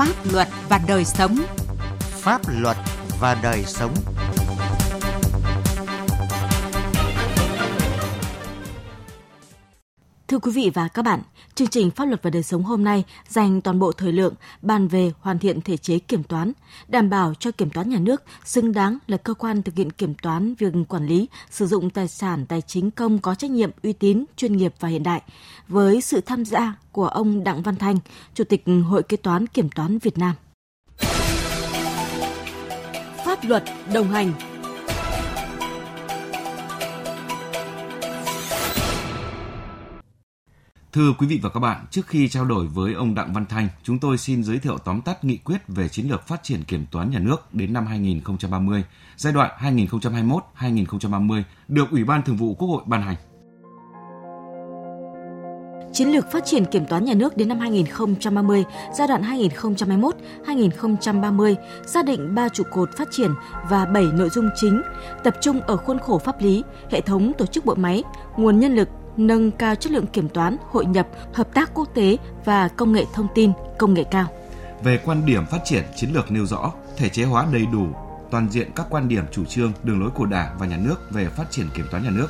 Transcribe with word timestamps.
Pháp 0.00 0.32
luật 0.32 0.48
và 0.68 0.80
đời 0.88 1.04
sống. 1.04 1.36
Pháp 2.00 2.40
luật 2.48 2.76
và 3.20 3.38
đời 3.42 3.64
sống. 3.66 3.94
Thưa 10.28 10.38
quý 10.38 10.52
vị 10.54 10.70
và 10.74 10.88
các 10.88 11.04
bạn, 11.04 11.22
chương 11.54 11.68
trình 11.68 11.90
Pháp 11.90 12.04
luật 12.04 12.22
và 12.22 12.30
đời 12.30 12.42
sống 12.42 12.62
hôm 12.62 12.84
nay 12.84 13.04
dành 13.28 13.60
toàn 13.60 13.78
bộ 13.78 13.92
thời 13.92 14.12
lượng 14.12 14.34
bàn 14.62 14.88
về 14.88 15.12
hoàn 15.20 15.38
thiện 15.38 15.60
thể 15.60 15.76
chế 15.76 15.98
kiểm 15.98 16.22
toán, 16.22 16.52
đảm 16.88 17.10
bảo 17.10 17.34
cho 17.34 17.50
kiểm 17.50 17.70
toán 17.70 17.90
nhà 17.90 17.98
nước 17.98 18.22
xứng 18.44 18.72
đáng 18.72 18.98
là 19.06 19.16
cơ 19.16 19.34
quan 19.34 19.62
thực 19.62 19.74
hiện 19.74 19.90
kiểm 19.90 20.14
toán 20.14 20.54
việc 20.54 20.72
quản 20.88 21.06
lý, 21.06 21.28
sử 21.50 21.66
dụng 21.66 21.90
tài 21.90 22.08
sản 22.08 22.46
tài 22.46 22.62
chính 22.62 22.90
công 22.90 23.18
có 23.18 23.34
trách 23.34 23.50
nhiệm, 23.50 23.70
uy 23.82 23.92
tín, 23.92 24.24
chuyên 24.36 24.56
nghiệp 24.56 24.74
và 24.80 24.88
hiện 24.88 25.02
đại. 25.02 25.22
Với 25.68 26.00
sự 26.00 26.20
tham 26.20 26.44
gia 26.44 26.74
của 26.92 27.08
ông 27.08 27.44
Đặng 27.44 27.62
Văn 27.62 27.76
Thanh, 27.76 27.96
Chủ 28.34 28.44
tịch 28.44 28.64
Hội 28.88 29.02
Kế 29.02 29.16
toán 29.16 29.46
Kiểm 29.46 29.68
toán 29.68 29.98
Việt 29.98 30.18
Nam. 30.18 30.34
Pháp 33.24 33.38
luật 33.44 33.64
đồng 33.94 34.08
hành 34.08 34.32
Thưa 40.92 41.12
quý 41.18 41.26
vị 41.26 41.40
và 41.42 41.50
các 41.50 41.60
bạn, 41.60 41.86
trước 41.90 42.06
khi 42.06 42.28
trao 42.28 42.44
đổi 42.44 42.66
với 42.66 42.94
ông 42.94 43.14
Đặng 43.14 43.32
Văn 43.32 43.46
Thanh, 43.46 43.68
chúng 43.82 43.98
tôi 43.98 44.18
xin 44.18 44.44
giới 44.44 44.58
thiệu 44.58 44.78
tóm 44.78 45.00
tắt 45.00 45.24
nghị 45.24 45.36
quyết 45.36 45.68
về 45.68 45.88
chiến 45.88 46.08
lược 46.08 46.26
phát 46.26 46.42
triển 46.42 46.64
kiểm 46.64 46.86
toán 46.90 47.10
nhà 47.10 47.18
nước 47.18 47.54
đến 47.54 47.72
năm 47.72 47.86
2030, 47.86 48.84
giai 49.16 49.32
đoạn 49.32 49.50
2021-2030, 50.58 51.42
được 51.68 51.90
Ủy 51.90 52.04
ban 52.04 52.22
Thường 52.22 52.36
vụ 52.36 52.54
Quốc 52.54 52.68
hội 52.68 52.82
ban 52.86 53.02
hành. 53.02 53.16
Chiến 55.92 56.08
lược 56.08 56.32
phát 56.32 56.44
triển 56.44 56.64
kiểm 56.64 56.86
toán 56.86 57.04
nhà 57.04 57.14
nước 57.14 57.36
đến 57.36 57.48
năm 57.48 57.58
2030, 57.58 58.64
giai 58.94 59.08
đoạn 59.08 59.22
2021-2030 60.46 61.54
xác 61.86 62.04
định 62.04 62.34
3 62.34 62.48
trụ 62.48 62.64
cột 62.70 62.88
phát 62.96 63.08
triển 63.10 63.30
và 63.70 63.86
7 63.86 64.04
nội 64.04 64.28
dung 64.28 64.48
chính, 64.56 64.82
tập 65.24 65.34
trung 65.40 65.60
ở 65.60 65.76
khuôn 65.76 65.98
khổ 65.98 66.18
pháp 66.18 66.42
lý, 66.42 66.62
hệ 66.90 67.00
thống 67.00 67.32
tổ 67.38 67.46
chức 67.46 67.64
bộ 67.64 67.74
máy, 67.74 68.02
nguồn 68.36 68.58
nhân 68.60 68.74
lực, 68.74 68.88
nâng 69.16 69.50
cao 69.50 69.74
chất 69.74 69.92
lượng 69.92 70.06
kiểm 70.06 70.28
toán, 70.28 70.56
hội 70.70 70.86
nhập, 70.86 71.08
hợp 71.34 71.54
tác 71.54 71.70
quốc 71.74 71.88
tế 71.94 72.16
và 72.44 72.68
công 72.68 72.92
nghệ 72.92 73.04
thông 73.14 73.26
tin, 73.34 73.52
công 73.78 73.94
nghệ 73.94 74.04
cao. 74.10 74.26
Về 74.82 75.00
quan 75.04 75.26
điểm 75.26 75.46
phát 75.46 75.60
triển, 75.64 75.84
chiến 75.96 76.10
lược 76.12 76.30
nêu 76.30 76.46
rõ 76.46 76.72
thể 76.96 77.08
chế 77.08 77.24
hóa 77.24 77.46
đầy 77.52 77.66
đủ 77.66 77.86
toàn 78.30 78.48
diện 78.50 78.70
các 78.76 78.86
quan 78.90 79.08
điểm 79.08 79.24
chủ 79.32 79.44
trương, 79.44 79.72
đường 79.82 80.00
lối 80.00 80.10
của 80.10 80.26
Đảng 80.26 80.56
và 80.58 80.66
Nhà 80.66 80.76
nước 80.76 80.96
về 81.10 81.28
phát 81.28 81.50
triển 81.50 81.66
kiểm 81.74 81.86
toán 81.90 82.02
nhà 82.04 82.10
nước, 82.10 82.28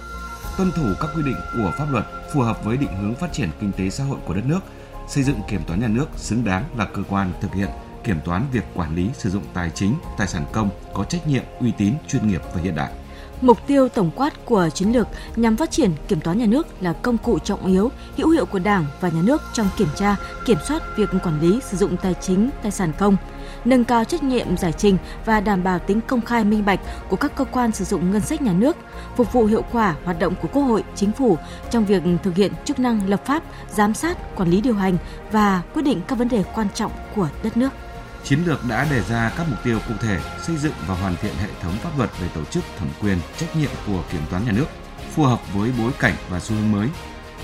tuân 0.56 0.72
thủ 0.72 0.82
các 1.00 1.10
quy 1.16 1.22
định 1.22 1.36
của 1.56 1.72
pháp 1.78 1.86
luật 1.90 2.04
phù 2.32 2.40
hợp 2.40 2.64
với 2.64 2.76
định 2.76 2.96
hướng 3.00 3.14
phát 3.14 3.32
triển 3.32 3.48
kinh 3.60 3.72
tế 3.72 3.90
xã 3.90 4.04
hội 4.04 4.18
của 4.26 4.34
đất 4.34 4.46
nước, 4.46 4.60
xây 5.08 5.24
dựng 5.24 5.40
kiểm 5.48 5.60
toán 5.66 5.80
nhà 5.80 5.88
nước 5.88 6.06
xứng 6.16 6.44
đáng 6.44 6.64
là 6.76 6.84
cơ 6.84 7.02
quan 7.08 7.32
thực 7.40 7.54
hiện 7.54 7.68
kiểm 8.04 8.20
toán 8.24 8.42
việc 8.52 8.64
quản 8.74 8.94
lý 8.94 9.10
sử 9.14 9.30
dụng 9.30 9.42
tài 9.54 9.70
chính, 9.70 9.94
tài 10.18 10.26
sản 10.28 10.44
công 10.52 10.70
có 10.94 11.04
trách 11.04 11.26
nhiệm, 11.26 11.42
uy 11.60 11.72
tín, 11.78 11.94
chuyên 12.08 12.28
nghiệp 12.28 12.42
và 12.54 12.60
hiện 12.60 12.74
đại. 12.74 12.92
Mục 13.40 13.66
tiêu 13.66 13.88
tổng 13.88 14.10
quát 14.16 14.44
của 14.44 14.68
chiến 14.74 14.92
lược 14.92 15.08
nhằm 15.36 15.56
phát 15.56 15.70
triển 15.70 15.90
kiểm 16.08 16.20
toán 16.20 16.38
nhà 16.38 16.46
nước 16.46 16.66
là 16.82 16.92
công 16.92 17.18
cụ 17.18 17.38
trọng 17.38 17.66
yếu, 17.66 17.90
hữu 18.16 18.28
hiệu 18.28 18.46
của 18.46 18.58
Đảng 18.58 18.86
và 19.00 19.08
nhà 19.08 19.22
nước 19.22 19.42
trong 19.52 19.68
kiểm 19.76 19.88
tra, 19.96 20.16
kiểm 20.46 20.58
soát 20.68 20.82
việc 20.96 21.10
quản 21.22 21.40
lý 21.40 21.60
sử 21.60 21.76
dụng 21.76 21.96
tài 21.96 22.14
chính, 22.14 22.50
tài 22.62 22.72
sản 22.72 22.92
công, 22.98 23.16
nâng 23.64 23.84
cao 23.84 24.04
trách 24.04 24.22
nhiệm 24.22 24.56
giải 24.56 24.72
trình 24.72 24.98
và 25.24 25.40
đảm 25.40 25.64
bảo 25.64 25.78
tính 25.78 26.00
công 26.06 26.20
khai 26.20 26.44
minh 26.44 26.64
bạch 26.64 26.80
của 27.08 27.16
các 27.16 27.36
cơ 27.36 27.44
quan 27.44 27.72
sử 27.72 27.84
dụng 27.84 28.10
ngân 28.10 28.20
sách 28.20 28.42
nhà 28.42 28.52
nước, 28.52 28.76
phục 29.16 29.32
vụ 29.32 29.44
hiệu 29.44 29.62
quả 29.72 29.96
hoạt 30.04 30.18
động 30.18 30.34
của 30.42 30.48
Quốc 30.52 30.62
hội, 30.62 30.84
Chính 30.94 31.12
phủ 31.12 31.38
trong 31.70 31.84
việc 31.84 32.02
thực 32.22 32.36
hiện 32.36 32.52
chức 32.64 32.78
năng 32.78 33.08
lập 33.08 33.26
pháp, 33.26 33.42
giám 33.70 33.94
sát, 33.94 34.36
quản 34.36 34.50
lý 34.50 34.60
điều 34.60 34.74
hành 34.74 34.96
và 35.32 35.62
quyết 35.74 35.82
định 35.82 36.00
các 36.08 36.18
vấn 36.18 36.28
đề 36.28 36.44
quan 36.54 36.66
trọng 36.74 36.92
của 37.16 37.28
đất 37.42 37.56
nước. 37.56 37.70
Chiến 38.24 38.42
lược 38.46 38.64
đã 38.64 38.86
đề 38.90 39.02
ra 39.02 39.32
các 39.36 39.46
mục 39.48 39.58
tiêu 39.64 39.78
cụ 39.88 39.94
thể 40.00 40.20
xây 40.46 40.56
dựng 40.56 40.72
và 40.86 40.94
hoàn 40.94 41.16
thiện 41.16 41.34
hệ 41.34 41.48
thống 41.62 41.72
pháp 41.82 41.98
luật 41.98 42.10
về 42.20 42.28
tổ 42.34 42.44
chức 42.44 42.64
thẩm 42.78 42.88
quyền, 43.00 43.18
trách 43.38 43.56
nhiệm 43.56 43.70
của 43.86 44.04
kiểm 44.12 44.20
toán 44.30 44.44
nhà 44.44 44.52
nước, 44.52 44.66
phù 45.14 45.24
hợp 45.24 45.40
với 45.54 45.72
bối 45.78 45.92
cảnh 45.98 46.14
và 46.28 46.40
xu 46.40 46.54
hướng 46.54 46.72
mới. 46.72 46.88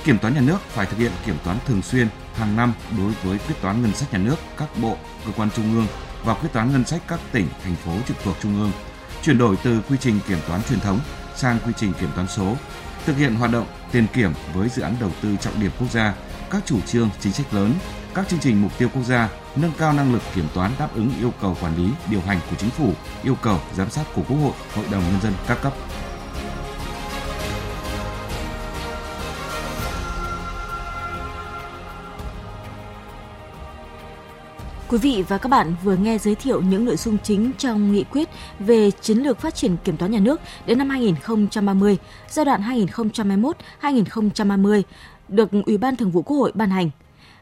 Kiểm 0.05 0.19
toán 0.19 0.35
nhà 0.35 0.41
nước 0.41 0.59
phải 0.69 0.87
thực 0.87 0.99
hiện 0.99 1.13
kiểm 1.27 1.37
toán 1.45 1.57
thường 1.67 1.83
xuyên 1.83 2.09
hàng 2.35 2.57
năm 2.57 2.75
đối 2.99 3.13
với 3.23 3.39
quyết 3.39 3.55
toán 3.61 3.83
ngân 3.83 3.95
sách 3.95 4.13
nhà 4.13 4.19
nước 4.19 4.37
các 4.57 4.69
bộ, 4.81 4.97
cơ 5.27 5.33
quan 5.37 5.49
trung 5.57 5.75
ương 5.75 5.87
và 6.25 6.35
quyết 6.35 6.49
toán 6.53 6.73
ngân 6.73 6.85
sách 6.85 7.03
các 7.09 7.21
tỉnh, 7.33 7.49
thành 7.65 7.77
phố 7.77 7.93
trực 8.09 8.17
thuộc 8.25 8.37
trung 8.43 8.61
ương, 8.61 8.73
chuyển 9.23 9.39
đổi 9.39 9.57
từ 9.63 9.81
quy 9.89 9.97
trình 10.01 10.21
kiểm 10.29 10.39
toán 10.49 10.61
truyền 10.69 10.81
thống 10.81 11.01
sang 11.37 11.59
quy 11.67 11.73
trình 11.77 11.93
kiểm 12.01 12.11
toán 12.15 12.29
số, 12.29 12.57
thực 13.07 13.17
hiện 13.17 13.35
hoạt 13.35 13.53
động 13.53 13.67
tiền 13.93 14.07
kiểm 14.13 14.33
với 14.55 14.69
dự 14.69 14.83
án 14.83 14.97
đầu 15.01 15.11
tư 15.23 15.37
trọng 15.41 15.61
điểm 15.61 15.71
quốc 15.79 15.91
gia, 15.91 16.15
các 16.51 16.63
chủ 16.67 16.81
trương 16.81 17.11
chính 17.21 17.33
sách 17.33 17.55
lớn, 17.55 17.75
các 18.17 18.29
chương 18.29 18.41
trình 18.41 18.63
mục 18.63 18.79
tiêu 18.79 18.89
quốc 18.95 19.03
gia, 19.03 19.31
nâng 19.57 19.73
cao 19.79 19.93
năng 19.93 20.13
lực 20.13 20.23
kiểm 20.35 20.45
toán 20.55 20.71
đáp 20.79 20.89
ứng 20.95 21.11
yêu 21.21 21.33
cầu 21.41 21.57
quản 21.61 21.77
lý, 21.77 21.91
điều 22.11 22.21
hành 22.21 22.39
của 22.51 22.57
chính 22.57 22.71
phủ, 22.71 22.93
yêu 23.23 23.35
cầu 23.43 23.59
giám 23.75 23.91
sát 23.91 24.05
của 24.15 24.23
Quốc 24.29 24.37
hội, 24.37 24.53
Hội 24.75 24.85
đồng 24.91 25.03
nhân 25.03 25.21
dân 25.23 25.33
các 25.47 25.59
cấp. 25.63 25.73
Quý 34.89 34.99
vị 34.99 35.25
và 35.29 35.39
các 35.39 35.49
bạn 35.49 35.75
vừa 35.83 35.97
nghe 35.97 36.19
giới 36.19 36.35
thiệu 36.35 36.63
những 36.63 36.85
nội 36.85 36.97
dung 36.97 37.19
chính 37.23 37.53
trong 37.59 37.93
nghị 37.93 38.05
quyết 38.05 38.29
về 38.59 38.91
chiến 38.91 39.19
lược 39.19 39.41
phát 39.41 39.55
triển 39.55 39.77
kiểm 39.85 39.97
toán 39.97 40.11
nhà 40.11 40.19
nước 40.19 40.41
đến 40.67 40.79
năm 40.79 40.91
2030, 40.91 41.97
giai 42.29 42.45
đoạn 42.45 42.63
2021-2030, 43.81 44.83
được 45.29 45.49
Ủy 45.67 45.79
ban 45.79 45.97
Thường 45.97 46.11
vụ 46.11 46.23
Quốc 46.23 46.37
hội 46.37 46.53
ban 46.55 46.71
hành. 46.71 46.91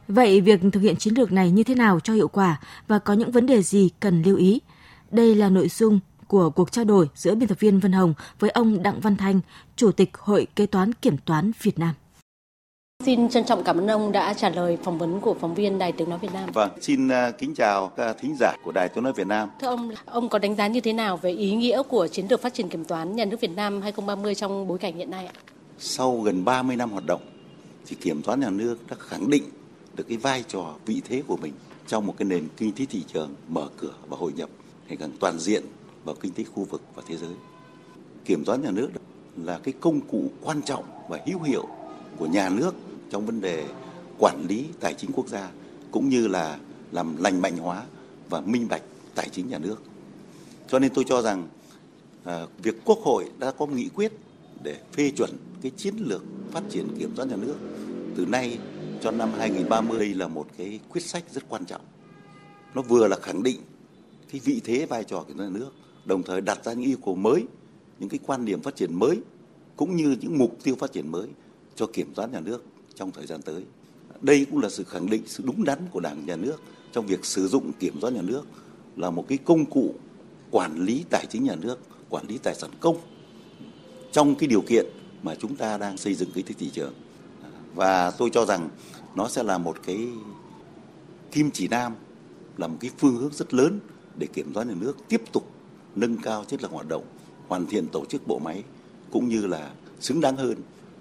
Vậy 0.09 0.41
việc 0.41 0.61
thực 0.73 0.81
hiện 0.81 0.97
chiến 0.97 1.15
lược 1.15 1.33
này 1.33 1.51
như 1.51 1.65
thế 1.65 1.75
nào 1.75 2.01
cho 2.01 2.13
hiệu 2.13 2.29
quả 2.29 2.61
và 2.89 2.99
có 2.99 3.13
những 3.13 3.31
vấn 3.31 3.47
đề 3.47 3.63
gì 3.63 3.91
cần 4.01 4.23
lưu 4.23 4.37
ý? 4.37 4.61
Đây 5.11 5.35
là 5.35 5.49
nội 5.49 5.69
dung 5.69 6.01
của 6.27 6.51
cuộc 6.51 6.73
trao 6.73 6.85
đổi 6.85 7.09
giữa 7.15 7.35
biên 7.35 7.49
tập 7.49 7.61
viên 7.61 7.81
Vân 7.81 7.93
Hồng 7.93 8.15
với 8.39 8.51
ông 8.51 8.83
Đặng 8.83 9.01
Văn 9.01 9.17
Thanh, 9.17 9.41
Chủ 9.77 9.93
tịch 9.93 10.11
Hội 10.19 10.47
Kế 10.57 10.67
toán 10.67 10.93
Kiểm 10.93 11.17
toán 11.17 11.53
Việt 11.63 11.79
Nam. 11.79 11.95
Xin 13.05 13.29
trân 13.29 13.45
trọng 13.45 13.65
cảm 13.65 13.79
ơn 13.79 13.87
ông 13.87 14.13
đã 14.13 14.35
trả 14.35 14.49
lời 14.49 14.79
phỏng 14.83 14.99
vấn 14.99 15.21
của 15.21 15.35
phóng 15.41 15.55
viên 15.55 15.79
Đài 15.79 15.93
Tiếng 15.93 16.11
Nói 16.11 16.19
Việt 16.19 16.33
Nam. 16.33 16.51
Vâng, 16.55 16.71
xin 16.81 17.09
à, 17.09 17.31
kính 17.31 17.55
chào 17.55 17.89
các 17.97 18.17
thính 18.21 18.37
giả 18.41 18.53
của 18.65 18.73
Đài 18.73 18.89
Tiếng 18.89 19.05
Nói 19.05 19.13
Việt 19.13 19.27
Nam. 19.27 19.49
Thưa 19.61 19.67
ông, 19.67 19.91
ông 20.05 20.29
có 20.29 20.39
đánh 20.39 20.57
giá 20.57 20.67
như 20.67 20.81
thế 20.81 20.93
nào 20.93 21.17
về 21.17 21.31
ý 21.31 21.55
nghĩa 21.55 21.83
của 21.83 22.09
chiến 22.09 22.27
lược 22.31 22.43
phát 22.43 22.55
triển 22.55 22.69
kiểm 22.69 22.85
toán 22.85 23.17
nhà 23.17 23.25
nước 23.25 23.41
Việt 23.41 23.51
Nam 23.57 23.83
2030 23.83 24.35
trong 24.35 24.67
bối 24.67 24.79
cảnh 24.79 24.97
hiện 24.97 25.11
nay 25.11 25.27
ạ? 25.27 25.33
Sau 25.79 26.21
gần 26.21 26.45
30 26.45 26.77
năm 26.77 26.91
hoạt 26.91 27.05
động, 27.07 27.21
thì 27.87 27.97
kiểm 28.01 28.23
toán 28.23 28.41
nhà 28.41 28.51
nước 28.51 28.77
đã 28.91 28.97
khẳng 28.99 29.31
định 29.31 29.43
được 29.97 30.05
cái 30.09 30.17
vai 30.17 30.45
trò, 30.49 30.75
vị 30.87 31.03
thế 31.05 31.23
của 31.27 31.37
mình 31.37 31.53
trong 31.87 32.07
một 32.07 32.15
cái 32.19 32.29
nền 32.29 32.49
kinh 32.57 32.73
tế 32.73 32.85
thị 32.85 33.03
trường 33.13 33.35
mở 33.49 33.69
cửa 33.77 33.95
và 34.09 34.17
hội 34.17 34.33
nhập 34.33 34.51
ngày 34.89 34.97
càng 34.97 35.11
toàn 35.21 35.39
diện 35.39 35.65
vào 36.05 36.15
kinh 36.21 36.33
tế 36.33 36.45
khu 36.45 36.65
vực 36.65 36.83
và 36.95 37.03
thế 37.09 37.17
giới. 37.17 37.35
Kiểm 38.25 38.45
toán 38.45 38.63
nhà 38.63 38.71
nước 38.71 38.89
là 39.37 39.59
cái 39.59 39.75
công 39.81 40.01
cụ 40.01 40.31
quan 40.43 40.63
trọng 40.63 40.85
và 41.09 41.21
hữu 41.27 41.43
hiệu 41.43 41.69
của 42.17 42.27
nhà 42.27 42.49
nước 42.49 42.75
trong 43.11 43.27
vấn 43.27 43.41
đề 43.41 43.67
quản 44.19 44.47
lý 44.49 44.65
tài 44.81 44.95
chính 44.95 45.11
quốc 45.13 45.29
gia 45.29 45.51
cũng 45.91 46.09
như 46.09 46.27
là 46.27 46.59
làm 46.93 47.17
lành 47.17 47.43
mạnh 47.43 47.57
hóa 47.57 47.85
và 48.31 48.41
minh 48.41 48.67
bạch 48.69 48.83
tài 49.15 49.29
chính 49.29 49.49
nhà 49.49 49.59
nước. 49.59 49.77
Cho 50.69 50.79
nên 50.79 50.95
tôi 50.95 51.05
cho 51.09 51.23
rằng 51.23 51.49
à, 52.25 52.47
việc 52.63 52.85
Quốc 52.85 52.99
hội 52.99 53.31
đã 53.39 53.51
có 53.51 53.67
nghị 53.67 53.89
quyết 53.89 54.13
để 54.63 54.81
phê 54.93 55.11
chuẩn 55.17 55.31
cái 55.63 55.73
chiến 55.77 55.95
lược 55.99 56.23
phát 56.51 56.63
triển 56.71 56.89
kiểm 56.99 57.11
toán 57.17 57.29
nhà 57.29 57.37
nước 57.37 57.57
từ 58.17 58.27
nay 58.27 58.59
cho 59.05 59.11
năm 59.11 59.31
2030 59.39 59.99
đây 59.99 60.15
là 60.15 60.29
một 60.29 60.47
cái 60.59 60.81
quyết 60.89 61.01
sách 61.01 61.25
rất 61.31 61.45
quan 61.49 61.65
trọng. 61.65 61.81
Nó 62.75 62.83
vừa 62.83 63.09
là 63.09 63.17
khẳng 63.23 63.43
định 63.43 63.61
cái 64.33 64.41
vị 64.45 64.61
thế 64.65 64.87
vai 64.87 65.05
trò 65.05 65.25
của 65.29 65.35
nhà 65.35 65.49
nước, 65.49 65.71
đồng 66.05 66.23
thời 66.23 66.41
đặt 66.41 66.65
ra 66.65 66.73
những 66.73 66.91
yêu 66.91 66.97
cầu 67.05 67.15
mới, 67.15 67.45
những 67.99 68.09
cái 68.09 68.21
quan 68.27 68.45
điểm 68.45 68.63
phát 68.63 68.77
triển 68.77 68.95
mới 68.95 69.21
cũng 69.77 69.97
như 69.97 70.17
những 70.21 70.39
mục 70.39 70.57
tiêu 70.63 70.77
phát 70.77 70.93
triển 70.93 71.13
mới 71.13 71.29
cho 71.75 71.87
kiểm 71.87 72.15
toán 72.15 72.33
nhà 72.33 72.41
nước 72.41 72.65
trong 72.95 73.11
thời 73.11 73.27
gian 73.27 73.43
tới. 73.43 73.65
Đây 74.21 74.47
cũng 74.51 74.61
là 74.61 74.69
sự 74.69 74.85
khẳng 74.85 75.11
định 75.11 75.23
sự 75.27 75.45
đúng 75.47 75.65
đắn 75.65 75.79
của 75.91 76.01
Đảng 76.01 76.27
nhà 76.27 76.37
nước 76.37 76.57
trong 76.93 77.07
việc 77.07 77.25
sử 77.25 77.49
dụng 77.49 77.73
kiểm 77.73 78.01
toán 78.01 78.15
nhà 78.15 78.23
nước 78.23 78.43
là 78.97 79.11
một 79.11 79.25
cái 79.29 79.39
công 79.39 79.65
cụ 79.65 79.95
quản 80.51 80.85
lý 80.85 81.05
tài 81.11 81.27
chính 81.31 81.45
nhà 81.45 81.55
nước, 81.55 81.79
quản 82.09 82.27
lý 82.29 82.39
tài 82.39 82.55
sản 82.55 82.71
công 82.81 82.97
trong 84.13 84.35
cái 84.35 84.49
điều 84.49 84.61
kiện 84.61 84.87
mà 85.23 85.35
chúng 85.35 85.57
ta 85.57 85.79
đang 85.79 85.97
xây 85.97 86.15
dựng 86.15 86.29
cái 86.35 86.45
thị 86.59 86.71
trường. 86.73 86.95
Và 87.75 88.11
tôi 88.11 88.31
cho 88.33 88.45
rằng 88.45 88.69
nó 89.15 89.29
sẽ 89.29 89.43
là 89.43 89.59
một 89.59 89.77
cái 89.87 90.09
kim 91.33 91.51
chỉ 91.51 91.69
nam, 91.69 91.95
là 92.57 92.67
một 92.67 92.77
cái 92.81 92.91
phương 92.99 93.17
hướng 93.17 93.33
rất 93.33 93.55
lớn 93.55 93.81
để 94.17 94.27
kiểm 94.27 94.53
toán 94.53 94.69
nhà 94.69 94.75
nước 94.75 94.97
tiếp 95.09 95.23
tục 95.33 95.51
nâng 95.97 96.17
cao 96.17 96.45
chất 96.45 96.63
lượng 96.63 96.73
hoạt 96.73 96.89
động, 96.89 97.05
hoàn 97.49 97.67
thiện 97.67 97.87
tổ 97.89 98.05
chức 98.05 98.27
bộ 98.27 98.39
máy 98.39 98.63
cũng 99.11 99.29
như 99.29 99.47
là 99.47 99.71
xứng 100.01 100.21
đáng 100.21 100.37
hơn 100.37 100.55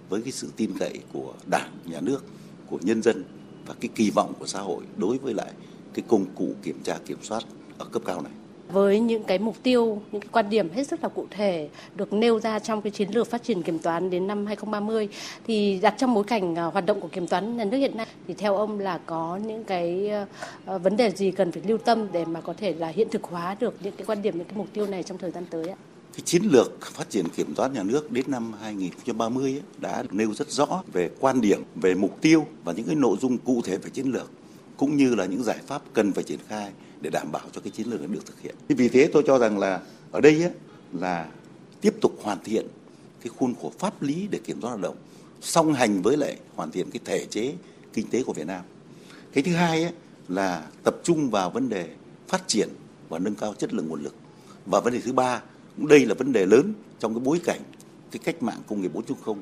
với 0.10 0.22
cái 0.22 0.32
sự 0.32 0.50
tin 0.56 0.78
cậy 0.80 1.00
của 1.14 1.34
Đảng, 1.46 1.72
nhà 1.86 2.00
nước, 2.02 2.24
của 2.70 2.80
nhân 2.82 3.02
dân 3.02 3.24
và 3.66 3.74
cái 3.80 3.90
kỳ 3.96 4.10
vọng 4.10 4.34
của 4.40 4.48
xã 4.48 4.60
hội 4.60 4.84
đối 4.98 5.18
với 5.18 5.34
lại 5.34 5.54
cái 5.94 6.06
công 6.08 6.26
cụ 6.36 6.54
kiểm 6.64 6.84
tra 6.84 6.98
kiểm 7.06 7.18
soát 7.22 7.44
ở 7.78 7.86
cấp 7.86 8.02
cao 8.06 8.22
này 8.22 8.34
với 8.72 9.00
những 9.00 9.24
cái 9.24 9.40
mục 9.40 9.56
tiêu, 9.64 10.02
những 10.12 10.22
cái 10.22 10.30
quan 10.32 10.50
điểm 10.50 10.70
hết 10.70 10.88
sức 10.88 11.04
là 11.04 11.10
cụ 11.10 11.26
thể 11.30 11.70
được 11.96 12.14
nêu 12.14 12.40
ra 12.40 12.60
trong 12.60 12.82
cái 12.82 12.92
chiến 12.92 13.10
lược 13.10 13.30
phát 13.30 13.44
triển 13.44 13.64
kiểm 13.64 13.80
toán 13.80 14.10
đến 14.10 14.28
năm 14.28 14.46
2030 14.46 15.10
thì 15.48 15.80
đặt 15.82 15.96
trong 15.98 16.14
bối 16.14 16.24
cảnh 16.24 16.56
à, 16.56 16.64
hoạt 16.64 16.86
động 16.86 17.02
của 17.02 17.08
kiểm 17.08 17.28
toán 17.28 17.58
nhà 17.58 17.64
nước 17.64 17.78
hiện 17.78 17.98
nay 17.98 18.08
thì 18.28 18.34
theo 18.34 18.58
ông 18.58 18.80
là 18.80 19.00
có 19.06 19.40
những 19.46 19.64
cái 19.64 20.12
ờ, 20.66 20.78
vấn 20.78 20.98
đề 20.98 21.10
gì 21.10 21.32
cần 21.32 21.52
phải 21.52 21.62
lưu 21.68 21.78
tâm 21.78 22.08
để 22.12 22.26
mà 22.26 22.42
có 22.42 22.54
thể 22.54 22.74
là 22.74 22.88
hiện 22.88 23.08
thực 23.12 23.24
hóa 23.24 23.56
được 23.60 23.76
những 23.84 23.94
cái 23.98 24.06
quan 24.06 24.22
điểm 24.22 24.38
những 24.38 24.48
cái 24.48 24.58
mục 24.58 24.68
tiêu 24.74 24.86
này 24.88 25.04
trong 25.04 25.18
thời 25.18 25.32
gian 25.32 25.46
tới 25.50 25.70
ạ? 25.70 25.76
Cái 26.14 26.22
chiến 26.26 26.44
lược 26.44 26.82
phát 26.82 27.10
triển 27.10 27.30
kiểm 27.30 27.54
toán 27.56 27.74
nhà 27.74 27.84
nước 27.84 28.12
đến 28.12 28.26
năm 28.28 28.54
2030 28.62 29.52
ấy, 29.52 29.62
đã 29.78 30.04
nêu 30.12 30.34
rất 30.34 30.52
rõ 30.52 30.84
về 30.94 31.10
quan 31.20 31.42
điểm, 31.42 31.64
về 31.76 31.94
mục 31.94 32.22
tiêu 32.22 32.46
và 32.64 32.74
những 32.74 32.86
cái 32.86 32.96
nội 32.96 33.18
dung 33.22 33.38
cụ 33.38 33.62
thể 33.66 33.78
về 33.78 33.90
chiến 33.90 34.12
lược 34.12 34.30
cũng 34.84 34.98
như 34.98 35.16
là 35.16 35.26
những 35.26 35.44
giải 35.44 35.60
pháp 35.68 35.82
cần 35.94 36.14
phải 36.14 36.24
triển 36.24 36.40
khai 36.48 36.72
để 37.02 37.10
đảm 37.10 37.32
bảo 37.32 37.42
cho 37.52 37.62
cái 37.62 37.72
chiến 37.72 37.88
lược 37.88 38.10
được 38.10 38.26
thực 38.26 38.42
hiện. 38.42 38.56
Vì 38.68 38.90
thế 38.90 39.10
tôi 39.14 39.24
cho 39.28 39.40
rằng 39.40 39.60
là 39.60 39.82
ở 40.12 40.22
đây 40.22 40.44
ấy, 40.44 40.52
là 40.94 41.30
tiếp 41.82 41.94
tục 42.02 42.20
hoàn 42.22 42.44
thiện 42.44 42.68
cái 43.22 43.30
khuôn 43.38 43.56
khổ 43.62 43.72
pháp 43.80 44.02
lý 44.02 44.28
để 44.32 44.40
kiểm 44.44 44.62
soát 44.62 44.70
hoạt 44.70 44.82
động 44.82 44.96
song 45.42 45.74
hành 45.74 46.02
với 46.02 46.18
lại 46.18 46.38
hoàn 46.56 46.72
thiện 46.72 46.92
cái 46.92 47.00
thể 47.06 47.26
chế 47.26 47.54
kinh 47.94 48.08
tế 48.10 48.24
của 48.24 48.34
Việt 48.34 48.48
Nam. 48.48 48.62
Cái 49.34 49.44
thứ 49.44 49.52
hai 49.54 49.84
ấy, 49.84 49.92
là 50.28 50.68
tập 50.84 50.96
trung 51.04 51.30
vào 51.30 51.50
vấn 51.50 51.70
đề 51.70 51.90
phát 52.28 52.48
triển 52.48 52.70
và 53.10 53.20
nâng 53.20 53.36
cao 53.36 53.54
chất 53.54 53.74
lượng 53.74 53.88
nguồn 53.88 54.04
lực. 54.04 54.16
Và 54.66 54.80
vấn 54.80 54.94
đề 54.94 55.00
thứ 55.00 55.14
ba, 55.14 55.42
cũng 55.78 55.88
đây 55.88 56.06
là 56.06 56.14
vấn 56.14 56.34
đề 56.34 56.46
lớn 56.46 56.74
trong 57.00 57.14
cái 57.14 57.22
bối 57.24 57.40
cảnh 57.44 57.62
cái 58.12 58.20
cách 58.24 58.44
mạng 58.44 58.62
công 58.68 58.82
nghiệp 58.82 58.92
4.0 58.94 59.38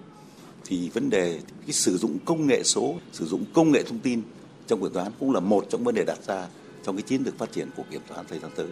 thì 0.65 0.89
vấn 0.89 1.09
đề 1.09 1.39
cái 1.65 1.73
sử 1.73 1.97
dụng 1.97 2.17
công 2.25 2.47
nghệ 2.47 2.63
số, 2.63 2.95
sử 3.11 3.25
dụng 3.25 3.43
công 3.53 3.71
nghệ 3.71 3.83
thông 3.83 3.99
tin 3.99 4.21
trong 4.71 4.81
kiểm 4.81 4.93
toán 4.93 5.11
cũng 5.19 5.33
là 5.33 5.39
một 5.39 5.65
trong 5.69 5.83
vấn 5.83 5.95
đề 5.95 6.03
đặt 6.03 6.19
ra 6.27 6.47
trong 6.83 6.95
cái 6.95 7.03
chiến 7.03 7.21
lược 7.25 7.37
phát 7.37 7.51
triển 7.51 7.67
của 7.77 7.83
kiểm 7.91 8.01
toán 8.07 8.25
thời 8.29 8.39
gian 8.39 8.51
tới. 8.55 8.65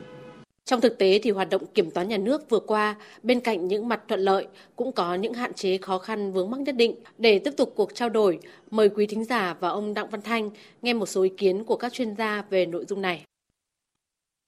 Trong 0.66 0.82
thực 0.82 0.98
tế 0.98 1.20
thì 1.24 1.32
hoạt 1.32 1.50
động 1.50 1.66
kiểm 1.74 1.92
toán 1.92 2.08
nhà 2.08 2.18
nước 2.18 2.50
vừa 2.50 2.60
qua, 2.60 2.96
bên 3.24 3.40
cạnh 3.40 3.68
những 3.68 3.88
mặt 3.88 4.02
thuận 4.08 4.20
lợi, 4.20 4.48
cũng 4.76 4.92
có 4.92 5.16
những 5.16 5.34
hạn 5.34 5.54
chế 5.54 5.78
khó 5.78 5.98
khăn 5.98 6.32
vướng 6.34 6.52
mắc 6.52 6.60
nhất 6.60 6.76
định. 6.76 6.96
Để 7.18 7.40
tiếp 7.40 7.52
tục 7.58 7.74
cuộc 7.76 7.96
trao 7.96 8.10
đổi, 8.10 8.40
mời 8.72 8.90
quý 8.90 9.06
thính 9.06 9.26
giả 9.26 9.56
và 9.60 9.70
ông 9.70 9.94
Đặng 9.94 10.10
Văn 10.10 10.22
Thanh 10.22 10.50
nghe 10.82 10.94
một 10.94 11.06
số 11.06 11.22
ý 11.24 11.30
kiến 11.38 11.64
của 11.64 11.76
các 11.76 11.94
chuyên 11.94 12.16
gia 12.16 12.44
về 12.50 12.66
nội 12.66 12.86
dung 12.88 13.02
này. 13.02 13.24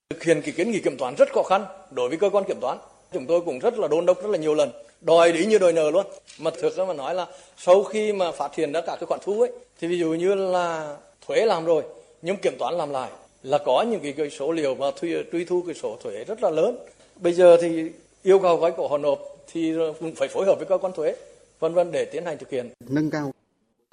Thực 0.09 0.23
hiện 0.23 0.41
cái 0.41 0.53
kiến 0.57 0.71
nghị 0.71 0.79
kiểm 0.79 0.97
toán 0.97 1.15
rất 1.15 1.33
khó 1.33 1.43
khăn 1.43 1.65
đối 1.91 2.09
với 2.09 2.17
cơ 2.17 2.29
quan 2.29 2.43
kiểm 2.47 2.59
toán. 2.61 2.77
Chúng 3.13 3.25
tôi 3.25 3.41
cũng 3.41 3.59
rất 3.59 3.79
là 3.79 3.87
đôn 3.87 4.05
đốc 4.05 4.23
rất 4.23 4.29
là 4.29 4.37
nhiều 4.37 4.55
lần, 4.55 4.69
đòi 5.01 5.31
đi 5.31 5.45
như 5.45 5.57
đòi 5.57 5.73
nợ 5.73 5.91
luôn. 5.91 6.05
Mà 6.39 6.51
thực 6.61 6.75
ra 6.75 6.85
mà 6.85 6.93
nói 6.93 7.15
là 7.15 7.27
sau 7.57 7.83
khi 7.83 8.13
mà 8.13 8.31
phát 8.31 8.55
hiện 8.55 8.71
ra 8.71 8.81
cả 8.81 8.97
cái 8.99 9.07
khoản 9.07 9.19
thu 9.23 9.41
ấy, 9.41 9.51
thì 9.79 9.87
ví 9.87 9.99
dụ 9.99 10.13
như 10.13 10.35
là 10.35 10.97
thuế 11.27 11.45
làm 11.45 11.65
rồi, 11.65 11.83
nhưng 12.21 12.37
kiểm 12.37 12.53
toán 12.59 12.73
làm 12.73 12.89
lại 12.89 13.11
là 13.43 13.57
có 13.57 13.81
những 13.81 13.99
cái, 13.99 14.13
cái 14.13 14.29
số 14.29 14.51
liệu 14.51 14.75
mà 14.75 14.91
truy, 15.01 15.15
truy 15.31 15.45
thu 15.45 15.63
cái 15.65 15.75
số 15.75 15.97
thuế 16.03 16.23
rất 16.23 16.43
là 16.43 16.49
lớn. 16.49 16.77
Bây 17.15 17.33
giờ 17.33 17.57
thì 17.61 17.91
yêu 18.23 18.39
cầu 18.39 18.57
gói 18.57 18.71
cổ 18.77 18.87
họ 18.87 18.97
nộp 18.97 19.19
thì 19.51 19.73
cũng 19.99 20.15
phải 20.15 20.27
phối 20.27 20.45
hợp 20.45 20.55
với 20.55 20.65
cơ 20.65 20.77
quan 20.77 20.93
thuế 20.93 21.15
vân 21.59 21.73
vân 21.73 21.91
để 21.91 22.05
tiến 22.05 22.25
hành 22.25 22.37
thực 22.37 22.49
hiện. 22.49 22.69
Nâng 22.89 23.09
cao 23.09 23.31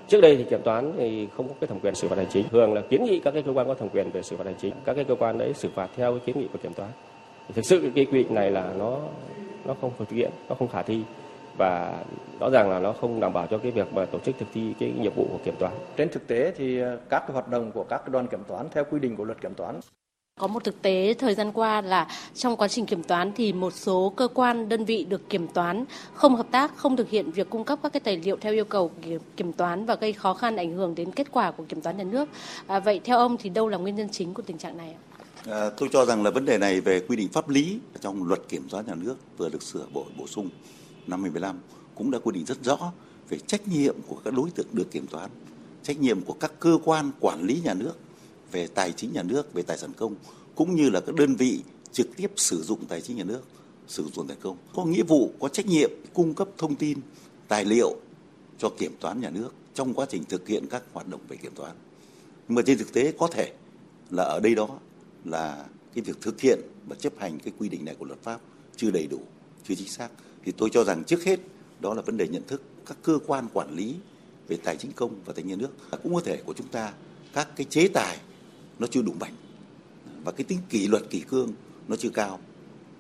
Trước 0.09 0.21
đây 0.21 0.37
thì 0.37 0.45
kiểm 0.51 0.63
toán 0.63 0.93
thì 0.99 1.29
không 1.37 1.49
có 1.49 1.55
cái 1.61 1.69
thẩm 1.69 1.81
quyền 1.81 1.95
xử 1.95 2.09
phạt 2.09 2.17
hành 2.17 2.27
chính, 2.33 2.49
thường 2.49 2.75
là 2.75 2.83
kiến 2.91 3.05
nghị 3.05 3.21
các 3.25 3.31
cái 3.31 3.43
cơ 3.47 3.53
quan 3.55 3.67
có 3.67 3.75
thẩm 3.75 3.89
quyền 3.89 4.11
về 4.11 4.23
xử 4.23 4.37
phạt 4.37 4.45
hành 4.45 4.57
chính, 4.61 4.73
các 4.85 4.95
cái 4.95 5.05
cơ 5.05 5.15
quan 5.15 5.39
đấy 5.39 5.53
xử 5.57 5.69
phạt 5.75 5.89
theo 5.97 6.13
cái 6.13 6.21
kiến 6.27 6.41
nghị 6.41 6.49
của 6.53 6.59
kiểm 6.63 6.75
toán. 6.75 6.91
Thì 7.49 7.55
thực 7.55 7.65
sự 7.65 7.91
cái 7.95 8.05
quy 8.05 8.19
định 8.19 8.35
này 8.35 8.51
là 8.51 8.75
nó 8.79 9.01
nó 9.65 9.75
không 9.81 9.93
thực 9.99 10.11
hiện, 10.11 10.31
nó 10.49 10.55
không 10.55 10.69
khả 10.69 10.83
thi 10.83 11.01
và 11.59 12.05
rõ 12.41 12.51
ràng 12.51 12.71
là 12.71 12.79
nó 12.79 12.93
không 12.93 13.21
đảm 13.21 13.33
bảo 13.33 13.47
cho 13.47 13.59
cái 13.59 13.73
việc 13.73 13.93
mà 13.93 14.05
tổ 14.05 14.19
chức 14.19 14.35
thực 14.39 14.49
thi 14.55 14.75
cái 14.81 14.93
nhiệm 15.01 15.15
vụ 15.15 15.27
của 15.33 15.39
kiểm 15.45 15.55
toán. 15.59 15.73
Trên 15.97 16.09
thực 16.09 16.27
tế 16.27 16.53
thì 16.57 16.81
ờ, 16.81 16.99
các 17.09 17.23
hoạt 17.33 17.49
động 17.49 17.73
của 17.73 17.85
các 17.85 18.09
đoàn 18.09 18.27
kiểm 18.27 18.45
toán 18.49 18.67
theo 18.73 18.85
quy 18.91 18.99
định 18.99 19.17
của 19.17 19.25
luật 19.25 19.41
kiểm 19.41 19.55
toán 19.55 19.81
có 20.39 20.47
một 20.47 20.65
thực 20.65 20.83
tế 20.83 21.15
thời 21.19 21.35
gian 21.35 21.53
qua 21.53 21.81
là 21.81 22.09
trong 22.35 22.57
quá 22.57 22.69
trình 22.69 22.87
kiểm 22.87 23.03
toán 23.03 23.33
thì 23.37 23.53
một 23.53 23.73
số 23.75 24.13
cơ 24.17 24.29
quan 24.35 24.69
đơn 24.69 24.85
vị 24.85 25.07
được 25.09 25.31
kiểm 25.31 25.49
toán 25.49 25.85
không 26.15 26.37
hợp 26.37 26.47
tác, 26.51 26.77
không 26.77 26.97
thực 26.97 27.11
hiện 27.11 27.31
việc 27.31 27.51
cung 27.51 27.65
cấp 27.65 27.79
các 27.83 27.93
cái 27.93 28.01
tài 28.01 28.17
liệu 28.17 28.37
theo 28.41 28.53
yêu 28.53 28.65
cầu 28.65 28.91
kiểm 29.37 29.53
toán 29.53 29.87
và 29.87 29.95
gây 29.95 30.13
khó 30.13 30.35
khăn 30.35 30.57
ảnh 30.57 30.73
hưởng 30.73 30.95
đến 30.95 31.13
kết 31.13 31.27
quả 31.33 31.51
của 31.51 31.65
kiểm 31.69 31.81
toán 31.81 31.97
nhà 31.97 32.05
nước. 32.05 32.29
À, 32.67 32.81
vậy 32.81 33.01
theo 33.05 33.19
ông 33.19 33.37
thì 33.37 33.51
đâu 33.51 33.69
là 33.69 33.79
nguyên 33.79 33.95
nhân 33.95 34.09
chính 34.13 34.35
của 34.35 34.43
tình 34.43 34.59
trạng 34.59 34.77
này? 34.77 34.95
À, 35.47 35.71
tôi 35.77 35.89
cho 35.93 36.05
rằng 36.05 36.23
là 36.23 36.31
vấn 36.31 36.45
đề 36.45 36.59
này 36.59 36.81
về 36.81 37.01
quy 37.01 37.17
định 37.17 37.29
pháp 37.29 37.49
lý 37.49 37.79
trong 38.01 38.29
luật 38.29 38.41
kiểm 38.49 38.69
toán 38.71 38.87
nhà 38.87 38.95
nước 38.95 39.17
vừa 39.39 39.49
được 39.49 39.63
sửa 39.63 39.87
đổi 39.95 40.05
bổ 40.19 40.27
sung 40.27 40.49
năm 41.09 41.23
2015 41.23 41.59
cũng 41.95 42.11
đã 42.11 42.19
quy 42.19 42.33
định 42.33 42.45
rất 42.45 42.65
rõ 42.65 42.93
về 43.29 43.39
trách 43.39 43.69
nhiệm 43.69 43.97
của 44.07 44.21
các 44.25 44.35
đối 44.35 44.51
tượng 44.51 44.67
được 44.73 44.91
kiểm 44.91 45.07
toán, 45.07 45.31
trách 45.83 46.01
nhiệm 46.01 46.21
của 46.21 46.33
các 46.33 46.53
cơ 46.61 46.79
quan 46.85 47.11
quản 47.21 47.43
lý 47.43 47.61
nhà 47.65 47.75
nước 47.75 47.95
về 48.53 48.67
tài 48.67 48.93
chính 48.93 49.13
nhà 49.13 49.23
nước, 49.23 49.53
về 49.55 49.63
tài 49.63 49.79
sản 49.79 49.91
công 49.97 50.15
cũng 50.55 50.75
như 50.75 50.91
là 50.91 51.01
các 51.01 51.15
đơn 51.15 51.35
vị 51.35 51.63
trực 51.93 52.17
tiếp 52.17 52.31
sử 52.37 52.63
dụng 52.63 52.85
tài 52.89 53.01
chính 53.01 53.17
nhà 53.17 53.25
nước, 53.25 53.43
sử 53.87 54.05
dụng 54.15 54.27
tài 54.27 54.37
công 54.41 54.57
có 54.75 54.85
nghĩa 54.85 55.03
vụ, 55.03 55.33
có 55.41 55.49
trách 55.49 55.67
nhiệm 55.67 55.91
cung 56.15 56.35
cấp 56.35 56.49
thông 56.59 56.75
tin, 56.75 56.99
tài 57.49 57.65
liệu 57.65 57.97
cho 58.59 58.71
kiểm 58.79 58.93
toán 59.01 59.21
nhà 59.21 59.31
nước 59.31 59.55
trong 59.75 59.95
quá 59.95 60.07
trình 60.11 60.25
thực 60.29 60.49
hiện 60.49 60.67
các 60.71 60.83
hoạt 60.93 61.09
động 61.09 61.21
về 61.29 61.37
kiểm 61.37 61.53
toán. 61.55 61.77
Nhưng 62.49 62.55
mà 62.55 62.63
trên 62.67 62.79
thực 62.79 62.93
tế 62.93 63.13
có 63.19 63.29
thể 63.33 63.53
là 64.11 64.23
ở 64.23 64.41
đây 64.41 64.55
đó 64.55 64.69
là 65.25 65.65
cái 65.95 66.03
việc 66.03 66.21
thực 66.21 66.41
hiện 66.41 66.61
và 66.89 66.97
chấp 67.01 67.13
hành 67.19 67.39
cái 67.39 67.53
quy 67.59 67.69
định 67.69 67.85
này 67.85 67.95
của 67.99 68.05
luật 68.05 68.23
pháp 68.23 68.41
chưa 68.77 68.91
đầy 68.91 69.07
đủ, 69.07 69.21
chưa 69.69 69.75
chính 69.75 69.89
xác. 69.89 70.09
Thì 70.49 70.55
tôi 70.57 70.71
cho 70.73 70.85
rằng 70.85 71.05
trước 71.05 71.25
hết 71.25 71.41
đó 71.81 71.95
là 71.95 72.03
vấn 72.03 72.17
đề 72.17 72.29
nhận 72.29 72.43
thức 72.47 72.63
các 72.87 72.97
cơ 73.03 73.19
quan 73.27 73.49
quản 73.53 73.75
lý 73.75 73.95
về 74.49 74.57
tài 74.65 74.77
chính 74.77 74.93
công 74.93 75.11
và 75.25 75.33
tài 75.33 75.45
nhà 75.45 75.57
nước. 75.57 75.69
Cũng 76.03 76.15
có 76.15 76.21
thể 76.25 76.37
của 76.37 76.53
chúng 76.57 76.69
ta 76.69 76.93
các 77.33 77.49
cái 77.57 77.67
chế 77.71 77.89
tài 77.89 78.19
nó 78.79 78.87
chưa 78.87 79.03
đủ 79.03 79.13
mạnh 79.21 79.33
và 80.25 80.33
cái 80.33 80.45
tính 80.45 80.59
kỷ 80.69 80.89
luật 80.89 81.11
kỷ 81.11 81.21
cương 81.21 81.53
nó 81.89 81.97
chưa 81.97 82.09
cao. 82.09 82.39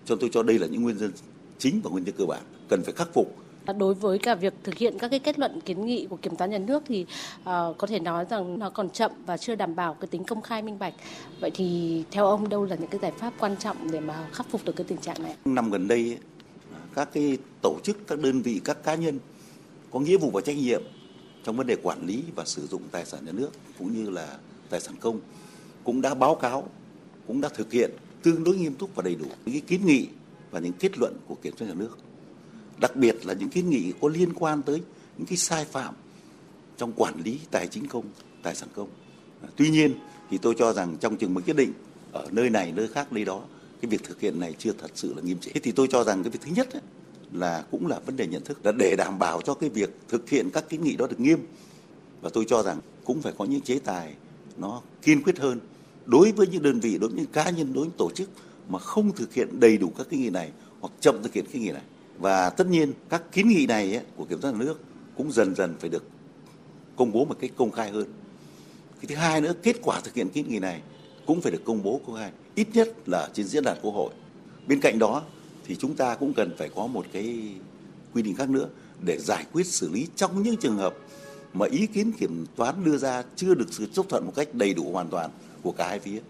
Cho 0.05 0.17
tôi 0.17 0.31
cho 0.33 0.43
đây 0.43 0.59
là 0.59 0.67
những 0.67 0.83
nguyên 0.83 0.97
nhân 0.97 1.13
chính 1.59 1.81
và 1.85 1.91
nguyên 1.91 2.05
nhân 2.05 2.15
cơ 2.19 2.25
bản 2.25 2.43
cần 2.69 2.83
phải 2.85 2.93
khắc 2.95 3.09
phục. 3.15 3.37
Đối 3.79 3.95
với 3.95 4.19
cả 4.19 4.35
việc 4.35 4.55
thực 4.65 4.75
hiện 4.75 4.99
các 4.99 5.09
cái 5.09 5.19
kết 5.19 5.39
luận 5.39 5.61
kiến 5.61 5.87
nghị 5.87 6.07
của 6.07 6.17
kiểm 6.17 6.37
toán 6.37 6.51
nhà 6.51 6.59
nước 6.59 6.83
thì 6.87 7.07
uh, 7.41 7.45
có 7.79 7.87
thể 7.89 7.99
nói 7.99 8.27
rằng 8.31 8.59
nó 8.59 8.71
còn 8.71 8.91
chậm 8.91 9.11
và 9.27 9.37
chưa 9.37 9.55
đảm 9.55 9.75
bảo 9.75 9.95
cái 9.95 10.09
tính 10.09 10.25
công 10.25 10.43
khai 10.43 10.63
minh 10.63 10.79
bạch. 10.79 10.95
Vậy 11.41 11.51
thì 11.55 12.03
theo 12.11 12.27
ông 12.27 12.49
đâu 12.49 12.65
là 12.65 12.77
những 12.77 12.91
cái 12.91 13.01
giải 13.03 13.13
pháp 13.19 13.33
quan 13.39 13.57
trọng 13.57 13.91
để 13.91 14.01
mà 14.01 14.29
khắc 14.33 14.47
phục 14.51 14.65
được 14.65 14.77
cái 14.77 14.85
tình 14.89 14.99
trạng 14.99 15.23
này? 15.23 15.37
Năm 15.45 15.71
gần 15.71 15.89
đây 15.89 16.19
các 16.99 17.09
cái 17.13 17.39
tổ 17.63 17.79
chức, 17.85 18.07
các 18.07 18.19
đơn 18.19 18.43
vị, 18.43 18.61
các 18.65 18.85
cá 18.85 18.95
nhân 18.95 19.19
có 19.91 20.01
nghĩa 20.01 20.17
vụ 20.17 20.31
và 20.31 20.41
trách 20.41 20.57
nhiệm 20.57 20.83
trong 21.45 21.57
vấn 21.57 21.67
đề 21.67 21.77
quản 21.83 22.07
lý 22.07 22.23
và 22.35 22.45
sử 22.45 22.67
dụng 22.67 22.83
tài 22.91 23.07
sản 23.07 23.25
nhà 23.25 23.33
nước 23.33 23.51
cũng 23.79 23.93
như 23.93 24.11
là 24.11 24.39
tài 24.71 24.81
sản 24.81 24.95
công 25.01 25.21
cũng 25.85 26.01
đã 26.01 26.15
báo 26.15 26.35
cáo, 26.35 26.69
cũng 27.27 27.41
đã 27.41 27.49
thực 27.49 27.73
hiện 27.73 27.91
tương 28.23 28.45
đối 28.45 28.57
nghiêm 28.57 28.75
túc 28.75 28.95
và 28.95 29.03
đầy 29.03 29.15
đủ 29.15 29.27
những 29.47 29.61
kiến 29.67 29.87
nghị 29.87 30.07
và 30.51 30.61
những 30.61 30.73
kết 30.73 30.99
luận 30.99 31.17
của 31.27 31.35
kiểm 31.35 31.55
toán 31.57 31.71
nhà 31.71 31.75
nước. 31.75 31.99
Đặc 32.81 32.97
biệt 32.97 33.27
là 33.27 33.35
những 33.35 33.49
kiến 33.49 33.71
nghị 33.71 33.93
có 34.01 34.09
liên 34.09 34.33
quan 34.35 34.63
tới 34.63 34.83
những 35.19 35.27
cái 35.27 35.37
sai 35.37 35.65
phạm 35.65 35.95
trong 36.77 36.93
quản 36.97 37.15
lý 37.25 37.39
tài 37.51 37.67
chính 37.67 37.87
công, 37.87 38.05
tài 38.43 38.55
sản 38.55 38.69
công. 38.75 38.89
Tuy 39.57 39.71
nhiên 39.71 39.95
thì 40.31 40.39
tôi 40.39 40.55
cho 40.59 40.73
rằng 40.73 40.97
trong 41.01 41.17
chừng 41.17 41.35
mực 41.35 41.47
nhất 41.47 41.57
định, 41.57 41.73
ở 42.13 42.29
nơi 42.31 42.51
này, 42.51 42.73
nơi 42.77 42.89
khác, 42.89 43.13
nơi 43.13 43.25
đó 43.25 43.43
cái 43.81 43.89
việc 43.89 44.05
thực 44.05 44.21
hiện 44.21 44.41
này 44.41 44.55
chưa 44.59 44.73
thật 44.73 44.91
sự 44.95 45.15
là 45.15 45.23
nghiêm 45.23 45.39
trị. 45.41 45.51
Thì 45.63 45.73
tôi 45.73 45.89
cho 45.91 46.05
rằng 46.05 46.23
cái 46.23 46.31
việc 46.31 46.41
thứ 46.43 46.51
nhất 46.55 46.73
ấy, 46.73 46.83
là 47.33 47.65
cũng 47.71 47.87
là 47.87 48.01
vấn 48.07 48.17
đề 48.17 48.27
nhận 48.27 48.45
thức 48.45 48.67
là 48.67 48.73
để 48.73 48.95
đảm 48.97 49.19
bảo 49.19 49.43
cho 49.43 49.55
cái 49.55 49.71
việc 49.71 49.91
thực 50.09 50.31
hiện 50.31 50.51
các 50.51 50.69
kiến 50.69 50.85
nghị 50.85 50.97
đó 50.97 51.07
được 51.07 51.21
nghiêm. 51.21 51.47
Và 52.21 52.31
tôi 52.33 52.45
cho 52.49 52.63
rằng 52.63 52.81
cũng 53.05 53.23
phải 53.23 53.33
có 53.39 53.45
những 53.45 53.61
chế 53.61 53.79
tài 53.79 54.15
nó 54.57 54.83
kiên 55.03 55.23
quyết 55.23 55.39
hơn 55.39 55.61
đối 56.07 56.33
với 56.33 56.47
những 56.47 56.63
đơn 56.63 56.81
vị 56.81 56.99
đối 57.01 57.11
với 57.11 57.19
những 57.19 57.33
cá 57.33 57.51
nhân 57.51 57.73
đối 57.73 57.85
với 57.85 57.93
tổ 57.97 58.11
chức 58.11 58.31
mà 58.69 58.79
không 58.79 59.13
thực 59.13 59.35
hiện 59.35 59.61
đầy 59.61 59.79
đủ 59.79 59.93
các 59.99 60.11
kiến 60.11 60.21
nghị 60.21 60.31
này 60.31 60.51
hoặc 60.81 60.93
chậm 61.01 61.23
thực 61.23 61.33
hiện 61.33 61.47
kiến 61.47 61.63
nghị 61.63 61.71
này. 61.71 61.83
Và 62.19 62.51
tất 62.51 62.67
nhiên 62.67 62.93
các 63.09 63.33
kiến 63.33 63.49
nghị 63.49 63.67
này 63.67 63.95
ấy, 63.95 64.05
của 64.17 64.25
kiểm 64.25 64.41
toán 64.41 64.59
nhà 64.59 64.65
nước 64.65 64.81
cũng 65.17 65.33
dần 65.33 65.55
dần 65.55 65.75
phải 65.81 65.91
được 65.91 66.05
công 66.97 67.13
bố 67.13 67.25
một 67.25 67.37
cách 67.41 67.51
công 67.57 67.71
khai 67.71 67.91
hơn. 67.91 68.07
Cái 69.01 69.07
thứ 69.09 69.15
hai 69.15 69.41
nữa 69.41 69.53
kết 69.63 69.77
quả 69.83 70.01
thực 70.01 70.15
hiện 70.15 70.29
kiến 70.29 70.49
nghị 70.49 70.59
này 70.59 70.83
cũng 71.29 71.41
phải 71.41 71.53
được 71.53 71.65
công 71.65 71.83
bố 71.83 72.01
công 72.07 72.17
khai 72.17 72.31
ít 72.55 72.67
nhất 72.75 72.89
là 73.07 73.29
trên 73.33 73.47
diễn 73.47 73.65
đàn 73.65 73.77
quốc 73.83 73.95
hội 73.95 74.11
bên 74.67 74.81
cạnh 74.81 74.99
đó 74.99 75.23
thì 75.67 75.77
chúng 75.77 75.95
ta 75.95 76.15
cũng 76.15 76.33
cần 76.33 76.55
phải 76.59 76.69
có 76.75 76.87
một 76.87 77.07
cái 77.13 77.39
quy 78.15 78.23
định 78.23 78.35
khác 78.35 78.51
nữa 78.51 78.69
để 79.01 79.19
giải 79.19 79.45
quyết 79.53 79.67
xử 79.67 79.89
lý 79.93 80.07
trong 80.17 80.43
những 80.43 80.57
trường 80.57 80.77
hợp 80.77 80.95
mà 81.53 81.67
ý 81.71 81.87
kiến 81.87 82.13
kiểm 82.13 82.47
toán 82.57 82.85
đưa 82.85 82.97
ra 82.97 83.23
chưa 83.37 83.55
được 83.55 83.67
sự 83.71 83.87
chấp 83.93 84.09
thuận 84.09 84.27
một 84.27 84.33
cách 84.37 84.49
đầy 84.53 84.75
đủ 84.75 84.93
hoàn 84.93 85.09
toàn 85.09 85.31
của 85.63 85.73
cả 85.73 85.89
hai 85.89 85.99
phía. 85.99 86.21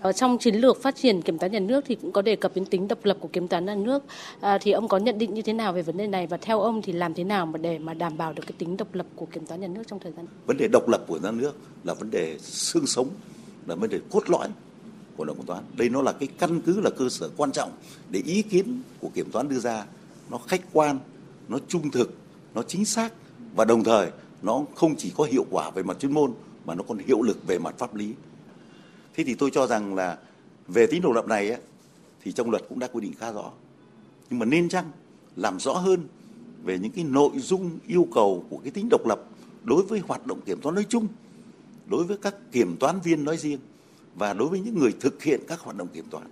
Ở 0.00 0.12
trong 0.12 0.38
chiến 0.38 0.54
lược 0.54 0.82
phát 0.82 0.96
triển 0.96 1.22
kiểm 1.22 1.38
toán 1.38 1.52
nhà 1.52 1.58
nước 1.58 1.84
thì 1.86 1.94
cũng 1.94 2.12
có 2.12 2.22
đề 2.22 2.36
cập 2.36 2.54
đến 2.54 2.64
tính 2.66 2.88
độc 2.88 3.04
lập 3.04 3.16
của 3.20 3.28
kiểm 3.28 3.48
toán 3.48 3.66
nhà 3.66 3.74
nước. 3.74 4.02
À, 4.40 4.58
thì 4.58 4.72
ông 4.72 4.88
có 4.88 4.98
nhận 4.98 5.18
định 5.18 5.34
như 5.34 5.42
thế 5.42 5.52
nào 5.52 5.72
về 5.72 5.82
vấn 5.82 5.96
đề 5.96 6.06
này 6.06 6.26
và 6.26 6.36
theo 6.36 6.60
ông 6.60 6.82
thì 6.82 6.92
làm 6.92 7.14
thế 7.14 7.24
nào 7.24 7.46
mà 7.46 7.58
để 7.58 7.78
mà 7.78 7.94
đảm 7.94 8.16
bảo 8.16 8.32
được 8.32 8.42
cái 8.46 8.54
tính 8.58 8.76
độc 8.76 8.94
lập 8.94 9.06
của 9.16 9.26
kiểm 9.26 9.46
toán 9.46 9.60
nhà 9.60 9.68
nước 9.68 9.82
trong 9.86 9.98
thời 9.98 10.12
gian? 10.12 10.26
Vấn 10.46 10.56
đề 10.56 10.68
độc 10.68 10.88
lập 10.88 11.04
của 11.06 11.18
nhà 11.18 11.30
nước 11.30 11.52
là 11.84 11.94
vấn 11.94 12.10
đề 12.10 12.38
xương 12.38 12.86
sống, 12.86 13.08
là 13.68 13.74
vấn 13.74 13.90
đề 13.90 14.00
cốt 14.10 14.30
lõi 14.30 14.48
của 15.16 15.24
đồng 15.24 15.36
kiểm 15.36 15.46
toán. 15.46 15.64
Đây 15.76 15.88
nó 15.88 16.02
là 16.02 16.12
cái 16.12 16.28
căn 16.38 16.60
cứ 16.60 16.80
là 16.80 16.90
cơ 16.90 17.08
sở 17.08 17.30
quan 17.36 17.52
trọng 17.52 17.72
để 18.10 18.20
ý 18.24 18.42
kiến 18.42 18.82
của 19.00 19.08
kiểm 19.14 19.30
toán 19.30 19.48
đưa 19.48 19.58
ra 19.58 19.86
nó 20.30 20.38
khách 20.38 20.62
quan, 20.72 20.98
nó 21.48 21.58
trung 21.68 21.90
thực, 21.90 22.14
nó 22.54 22.62
chính 22.62 22.84
xác 22.84 23.12
và 23.54 23.64
đồng 23.64 23.84
thời 23.84 24.10
nó 24.42 24.62
không 24.74 24.96
chỉ 24.96 25.12
có 25.16 25.24
hiệu 25.24 25.46
quả 25.50 25.70
về 25.70 25.82
mặt 25.82 25.96
chuyên 26.00 26.12
môn 26.12 26.32
mà 26.64 26.74
nó 26.74 26.82
còn 26.88 26.98
hiệu 26.98 27.22
lực 27.22 27.46
về 27.46 27.58
mặt 27.58 27.74
pháp 27.78 27.94
lý. 27.94 28.14
Thế 29.14 29.24
thì 29.24 29.34
tôi 29.34 29.50
cho 29.50 29.66
rằng 29.66 29.94
là 29.94 30.18
về 30.68 30.86
tính 30.86 31.02
độc 31.02 31.12
lập 31.12 31.26
này 31.26 31.48
ấy, 31.48 31.60
thì 32.22 32.32
trong 32.32 32.50
luật 32.50 32.62
cũng 32.68 32.78
đã 32.78 32.86
quy 32.86 33.00
định 33.00 33.12
khá 33.18 33.32
rõ. 33.32 33.50
Nhưng 34.30 34.38
mà 34.38 34.46
nên 34.46 34.68
chăng 34.68 34.90
làm 35.36 35.60
rõ 35.60 35.72
hơn 35.72 36.00
về 36.64 36.78
những 36.78 36.92
cái 36.92 37.04
nội 37.04 37.30
dung 37.36 37.78
yêu 37.86 38.08
cầu 38.14 38.44
của 38.50 38.58
cái 38.58 38.70
tính 38.70 38.88
độc 38.90 39.06
lập 39.06 39.20
đối 39.64 39.82
với 39.82 40.00
hoạt 40.00 40.26
động 40.26 40.40
kiểm 40.40 40.60
toán 40.60 40.74
nói 40.74 40.86
chung, 40.88 41.06
đối 41.88 42.04
với 42.04 42.16
các 42.16 42.34
kiểm 42.52 42.76
toán 42.76 43.00
viên 43.00 43.24
nói 43.24 43.36
riêng 43.36 43.58
và 44.14 44.32
đối 44.32 44.48
với 44.48 44.60
những 44.60 44.78
người 44.78 44.92
thực 45.00 45.22
hiện 45.22 45.40
các 45.48 45.60
hoạt 45.60 45.76
động 45.76 45.88
kiểm 45.88 46.04
toán. 46.10 46.26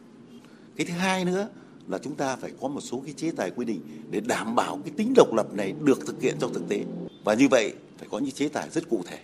Cái 0.77 0.87
thứ 0.87 0.93
hai 0.93 1.25
nữa 1.25 1.49
là 1.89 1.99
chúng 1.99 2.15
ta 2.15 2.37
phải 2.37 2.53
có 2.61 2.69
một 2.69 2.81
số 2.81 3.03
cái 3.05 3.15
chế 3.17 3.31
tài 3.31 3.51
quy 3.51 3.65
định 3.65 3.81
để 4.11 4.21
đảm 4.21 4.55
bảo 4.55 4.81
cái 4.85 4.93
tính 4.97 5.13
độc 5.17 5.33
lập 5.35 5.55
này 5.55 5.75
được 5.85 6.07
thực 6.07 6.23
hiện 6.23 6.37
trong 6.41 6.55
thực 6.55 6.69
tế. 6.69 6.85
Và 7.25 7.35
như 7.35 7.49
vậy 7.51 7.75
phải 7.99 8.09
có 8.11 8.19
những 8.19 8.31
chế 8.31 8.49
tài 8.49 8.71
rất 8.71 8.89
cụ 8.91 9.03
thể 9.07 9.19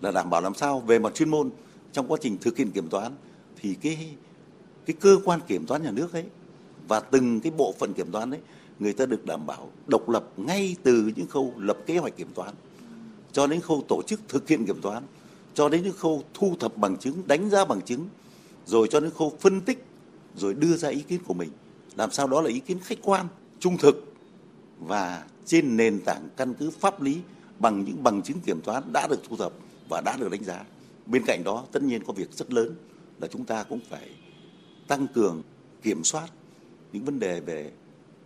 là 0.00 0.10
đảm 0.10 0.30
bảo 0.30 0.40
làm 0.40 0.54
sao 0.54 0.80
về 0.80 0.98
mặt 0.98 1.14
chuyên 1.14 1.30
môn 1.30 1.50
trong 1.92 2.06
quá 2.08 2.18
trình 2.20 2.36
thực 2.40 2.56
hiện 2.56 2.70
kiểm 2.70 2.88
toán 2.88 3.12
thì 3.56 3.74
cái 3.74 4.16
cái 4.86 4.96
cơ 5.00 5.18
quan 5.24 5.40
kiểm 5.46 5.66
toán 5.66 5.82
nhà 5.82 5.90
nước 5.90 6.12
ấy 6.12 6.24
và 6.88 7.00
từng 7.00 7.40
cái 7.40 7.52
bộ 7.56 7.74
phận 7.78 7.92
kiểm 7.92 8.10
toán 8.12 8.30
ấy, 8.30 8.40
người 8.78 8.92
ta 8.92 9.06
được 9.06 9.26
đảm 9.26 9.46
bảo 9.46 9.70
độc 9.86 10.08
lập 10.08 10.24
ngay 10.36 10.76
từ 10.82 11.12
những 11.16 11.26
khâu 11.26 11.52
lập 11.56 11.78
kế 11.86 11.98
hoạch 11.98 12.16
kiểm 12.16 12.28
toán 12.34 12.54
cho 13.32 13.46
đến 13.46 13.60
khâu 13.60 13.84
tổ 13.88 14.02
chức 14.06 14.20
thực 14.28 14.48
hiện 14.48 14.66
kiểm 14.66 14.80
toán 14.80 15.02
cho 15.54 15.68
đến 15.68 15.82
những 15.82 15.96
khâu 15.96 16.24
thu 16.34 16.56
thập 16.60 16.76
bằng 16.76 16.96
chứng, 16.96 17.22
đánh 17.26 17.50
giá 17.50 17.64
bằng 17.64 17.82
chứng, 17.82 18.08
rồi 18.66 18.88
cho 18.90 19.00
đến 19.00 19.10
khâu 19.10 19.36
phân 19.40 19.60
tích, 19.60 19.84
rồi 20.36 20.54
đưa 20.54 20.76
ra 20.76 20.88
ý 20.88 21.02
kiến 21.02 21.20
của 21.26 21.34
mình. 21.34 21.50
Làm 21.96 22.10
sao 22.10 22.26
đó 22.26 22.40
là 22.40 22.48
ý 22.50 22.60
kiến 22.60 22.78
khách 22.82 22.98
quan, 23.02 23.26
trung 23.58 23.76
thực 23.76 24.14
và 24.78 25.24
trên 25.46 25.76
nền 25.76 26.00
tảng 26.04 26.28
căn 26.36 26.54
cứ 26.54 26.70
pháp 26.70 27.02
lý 27.02 27.18
bằng 27.58 27.84
những 27.84 28.02
bằng 28.02 28.22
chứng 28.22 28.40
kiểm 28.40 28.60
toán 28.60 28.92
đã 28.92 29.06
được 29.06 29.20
thu 29.28 29.36
thập 29.36 29.52
và 29.88 30.00
đã 30.00 30.16
được 30.16 30.30
đánh 30.30 30.44
giá. 30.44 30.64
Bên 31.06 31.22
cạnh 31.26 31.44
đó, 31.44 31.64
tất 31.72 31.82
nhiên 31.82 32.04
có 32.04 32.12
việc 32.12 32.32
rất 32.32 32.52
lớn 32.52 32.74
là 33.20 33.28
chúng 33.28 33.44
ta 33.44 33.62
cũng 33.62 33.80
phải 33.90 34.10
tăng 34.88 35.06
cường 35.06 35.42
kiểm 35.82 36.04
soát 36.04 36.28
những 36.92 37.04
vấn 37.04 37.18
đề 37.18 37.40
về 37.40 37.70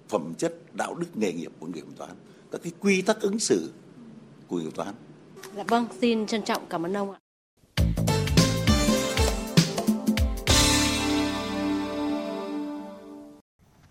phẩm 0.08 0.34
chất, 0.38 0.76
đạo 0.76 0.94
đức, 0.94 1.16
nghề 1.16 1.32
nghiệp 1.32 1.52
của 1.58 1.68
kiểm 1.74 1.92
toán. 1.96 2.10
Các 2.50 2.60
cái 2.62 2.72
quy 2.80 3.02
tắc 3.02 3.20
ứng 3.20 3.38
xử 3.38 3.70
của 4.48 4.60
kiểm 4.60 4.70
toán 4.70 4.94
Dạ 5.56 5.62
vâng, 5.68 5.86
xin 6.00 6.26
trân 6.26 6.42
trọng 6.42 6.62
cảm 6.68 6.86
ơn 6.86 6.96
ông 6.96 7.12
ạ. 7.12 7.23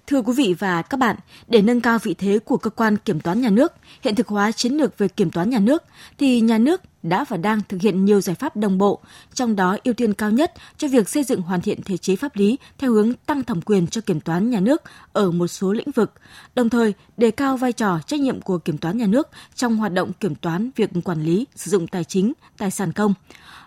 Thưa 0.08 0.22
quý 0.22 0.34
vị 0.34 0.56
và 0.60 0.82
các 0.82 0.98
bạn, 0.98 1.16
để 1.48 1.62
nâng 1.62 1.82
cao 1.82 2.00
vị 2.04 2.14
thế 2.14 2.40
của 2.40 2.58
cơ 2.58 2.70
quan 2.70 2.98
kiểm 2.98 3.20
toán 3.20 3.42
nhà 3.42 3.50
nước, 3.50 3.74
hiện 4.02 4.16
thực 4.16 4.28
hóa 4.28 4.52
chiến 4.52 4.74
lược 4.74 4.98
về 4.98 5.08
kiểm 5.08 5.32
toán 5.32 5.50
nhà 5.50 5.60
nước, 5.60 5.84
thì 6.18 6.42
nhà 6.42 6.58
nước 6.58 6.82
đã 7.04 7.26
và 7.30 7.38
đang 7.38 7.62
thực 7.70 7.82
hiện 7.82 8.06
nhiều 8.06 8.22
giải 8.22 8.36
pháp 8.36 8.56
đồng 8.56 8.78
bộ, 8.78 9.00
trong 9.34 9.56
đó 9.56 9.78
ưu 9.84 9.94
tiên 9.94 10.14
cao 10.14 10.32
nhất 10.32 10.54
cho 10.78 10.88
việc 10.88 11.10
xây 11.10 11.24
dựng 11.24 11.42
hoàn 11.42 11.62
thiện 11.62 11.82
thể 11.82 11.98
chế 11.98 12.16
pháp 12.16 12.36
lý 12.36 12.58
theo 12.78 12.92
hướng 12.92 13.14
tăng 13.14 13.44
thẩm 13.44 13.62
quyền 13.62 13.88
cho 13.88 14.02
kiểm 14.02 14.20
toán 14.20 14.50
nhà 14.50 14.60
nước 14.60 14.82
ở 15.14 15.32
một 15.32 15.48
số 15.48 15.74
lĩnh 15.74 15.92
vực, 15.92 16.14
đồng 16.56 16.70
thời 16.70 16.94
đề 17.18 17.32
cao 17.32 17.58
vai 17.58 17.74
trò 17.74 18.00
trách 18.08 18.20
nhiệm 18.20 18.42
của 18.42 18.58
kiểm 18.58 18.78
toán 18.78 18.98
nhà 18.98 19.08
nước 19.08 19.30
trong 19.56 19.78
hoạt 19.78 19.94
động 19.94 20.12
kiểm 20.20 20.36
toán 20.36 20.70
việc 20.76 20.90
quản 21.04 21.24
lý, 21.24 21.46
sử 21.56 21.72
dụng 21.72 21.88
tài 21.88 22.04
chính, 22.04 22.34
tài 22.58 22.72
sản 22.72 22.92
công. 22.92 23.14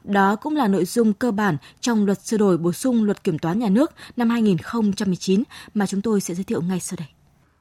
Đó 0.07 0.37
cũng 0.37 0.57
là 0.57 0.69
nội 0.69 0.85
dung 0.85 1.13
cơ 1.13 1.31
bản 1.31 1.57
trong 1.81 2.07
luật 2.07 2.21
sửa 2.21 2.37
đổi 2.37 2.59
bổ 2.59 2.73
sung 2.73 3.05
luật 3.05 3.25
kiểm 3.25 3.39
toán 3.39 3.59
nhà 3.59 3.69
nước 3.69 3.93
năm 4.17 4.31
2019 4.31 5.43
mà 5.75 5.87
chúng 5.87 6.03
tôi 6.03 6.21
sẽ 6.21 6.35
giới 6.35 6.45
thiệu 6.45 6.63
ngay 6.63 6.81
sau 6.81 6.97
đây. 6.99 7.09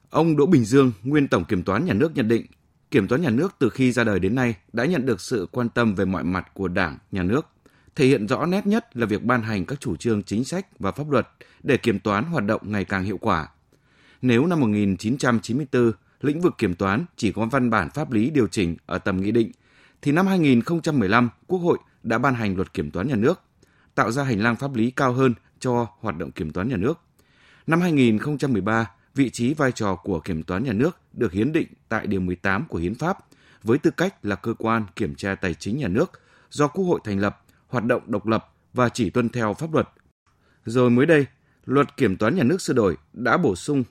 Ông 0.09 0.37
Đỗ 0.37 0.45
Bình 0.45 0.65
Dương, 0.65 0.91
nguyên 1.03 1.27
tổng 1.27 1.45
kiểm 1.45 1.63
toán 1.63 1.85
nhà 1.85 1.93
nước 1.93 2.11
nhận 2.15 2.27
định, 2.27 2.45
kiểm 2.91 3.07
toán 3.07 3.21
nhà 3.21 3.29
nước 3.29 3.55
từ 3.59 3.69
khi 3.69 3.91
ra 3.91 4.03
đời 4.03 4.19
đến 4.19 4.35
nay 4.35 4.55
đã 4.73 4.85
nhận 4.85 5.05
được 5.05 5.21
sự 5.21 5.47
quan 5.51 5.69
tâm 5.69 5.95
về 5.95 6.05
mọi 6.05 6.23
mặt 6.23 6.53
của 6.53 6.67
Đảng, 6.67 6.97
nhà 7.11 7.23
nước. 7.23 7.47
Thể 7.95 8.05
hiện 8.05 8.27
rõ 8.27 8.45
nét 8.45 8.67
nhất 8.67 8.97
là 8.97 9.05
việc 9.05 9.23
ban 9.23 9.41
hành 9.41 9.65
các 9.65 9.79
chủ 9.79 9.95
trương 9.95 10.23
chính 10.23 10.43
sách 10.43 10.79
và 10.79 10.91
pháp 10.91 11.11
luật 11.11 11.27
để 11.63 11.77
kiểm 11.77 11.99
toán 11.99 12.23
hoạt 12.23 12.45
động 12.45 12.61
ngày 12.65 12.85
càng 12.85 13.03
hiệu 13.03 13.17
quả. 13.17 13.47
Nếu 14.21 14.45
năm 14.45 14.59
1994, 14.59 15.91
lĩnh 16.21 16.41
vực 16.41 16.53
kiểm 16.57 16.75
toán 16.75 17.05
chỉ 17.15 17.31
có 17.31 17.45
văn 17.45 17.69
bản 17.69 17.89
pháp 17.89 18.11
lý 18.11 18.29
điều 18.29 18.47
chỉnh 18.47 18.75
ở 18.85 18.97
tầm 18.97 19.21
nghị 19.21 19.31
định, 19.31 19.51
thì 20.01 20.11
năm 20.11 20.27
2015, 20.27 21.29
Quốc 21.47 21.59
hội 21.59 21.77
đã 22.05 22.17
ban 22.17 22.33
hành 22.33 22.55
luật 22.55 22.73
kiểm 22.73 22.91
toán 22.91 23.07
nhà 23.07 23.15
nước, 23.15 23.41
tạo 23.95 24.11
ra 24.11 24.23
hành 24.23 24.39
lang 24.39 24.55
pháp 24.55 24.75
lý 24.75 24.91
cao 24.91 25.13
hơn 25.13 25.33
cho 25.59 25.87
hoạt 25.99 26.17
động 26.17 26.31
kiểm 26.31 26.51
toán 26.51 26.69
nhà 26.69 26.77
nước. 26.77 26.99
Năm 27.67 27.81
2013, 27.81 28.91
vị 29.15 29.29
trí 29.29 29.53
vai 29.53 29.71
trò 29.71 29.95
của 29.95 30.19
kiểm 30.19 30.43
toán 30.43 30.63
nhà 30.63 30.73
nước 30.73 30.97
được 31.13 31.31
hiến 31.31 31.51
định 31.51 31.67
tại 31.89 32.07
Điều 32.07 32.21
18 32.21 32.65
của 32.67 32.77
Hiến 32.77 32.95
pháp 32.95 33.17
với 33.63 33.77
tư 33.77 33.91
cách 33.91 34.25
là 34.25 34.35
cơ 34.35 34.53
quan 34.53 34.85
kiểm 34.95 35.15
tra 35.15 35.35
tài 35.35 35.53
chính 35.53 35.77
nhà 35.77 35.87
nước 35.87 36.11
do 36.49 36.67
Quốc 36.67 36.85
hội 36.85 36.99
thành 37.03 37.19
lập, 37.19 37.43
hoạt 37.67 37.85
động 37.85 38.01
độc 38.05 38.27
lập 38.27 38.53
và 38.73 38.89
chỉ 38.89 39.09
tuân 39.09 39.29
theo 39.29 39.53
pháp 39.53 39.73
luật. 39.73 39.89
Rồi 40.65 40.89
mới 40.89 41.05
đây, 41.05 41.25
luật 41.65 41.97
kiểm 41.97 42.17
toán 42.17 42.35
nhà 42.35 42.43
nước 42.43 42.61
sửa 42.61 42.73
đổi 42.73 42.97
đã 43.13 43.37
bổ 43.37 43.55
sung 43.55 43.83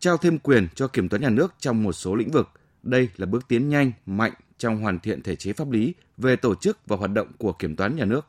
trao 0.00 0.16
thêm 0.16 0.38
quyền 0.38 0.68
cho 0.74 0.88
kiểm 0.88 1.08
toán 1.08 1.22
nhà 1.22 1.30
nước 1.30 1.54
trong 1.58 1.82
một 1.82 1.92
số 1.92 2.14
lĩnh 2.14 2.30
vực. 2.30 2.48
Đây 2.82 3.08
là 3.16 3.26
bước 3.26 3.48
tiến 3.48 3.68
nhanh, 3.68 3.92
mạnh 4.06 4.32
trong 4.60 4.80
hoàn 4.82 5.00
thiện 5.00 5.22
thể 5.22 5.36
chế 5.36 5.52
pháp 5.52 5.70
lý 5.70 5.94
về 6.16 6.36
tổ 6.36 6.54
chức 6.54 6.78
và 6.86 6.96
hoạt 6.96 7.10
động 7.10 7.28
của 7.38 7.52
kiểm 7.52 7.76
toán 7.76 7.96
nhà 7.96 8.04
nước. 8.04 8.26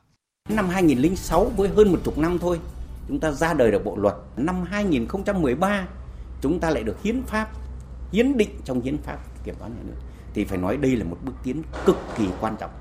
Năm 0.49 0.69
2006 0.69 1.51
với 1.57 1.69
hơn 1.69 1.91
một 1.91 1.99
chục 2.03 2.17
năm 2.17 2.37
thôi, 2.41 2.59
chúng 3.07 3.19
ta 3.19 3.31
ra 3.31 3.53
đời 3.53 3.71
được 3.71 3.85
bộ 3.85 3.97
luật. 3.97 4.15
Năm 4.37 4.63
2013 4.63 5.87
chúng 6.41 6.59
ta 6.59 6.69
lại 6.69 6.83
được 6.83 7.03
hiến 7.03 7.23
pháp 7.23 7.51
hiến 8.11 8.37
định 8.37 8.49
trong 8.65 8.81
hiến 8.81 8.97
pháp 8.97 9.17
kiểm 9.43 9.55
toán 9.59 9.71
nhà 9.71 9.83
nước 9.87 9.95
thì 10.33 10.45
phải 10.45 10.57
nói 10.57 10.77
đây 10.77 10.95
là 10.95 11.05
một 11.05 11.17
bước 11.25 11.33
tiến 11.43 11.61
cực 11.85 11.97
kỳ 12.17 12.27
quan 12.41 12.55
trọng. 12.59 12.71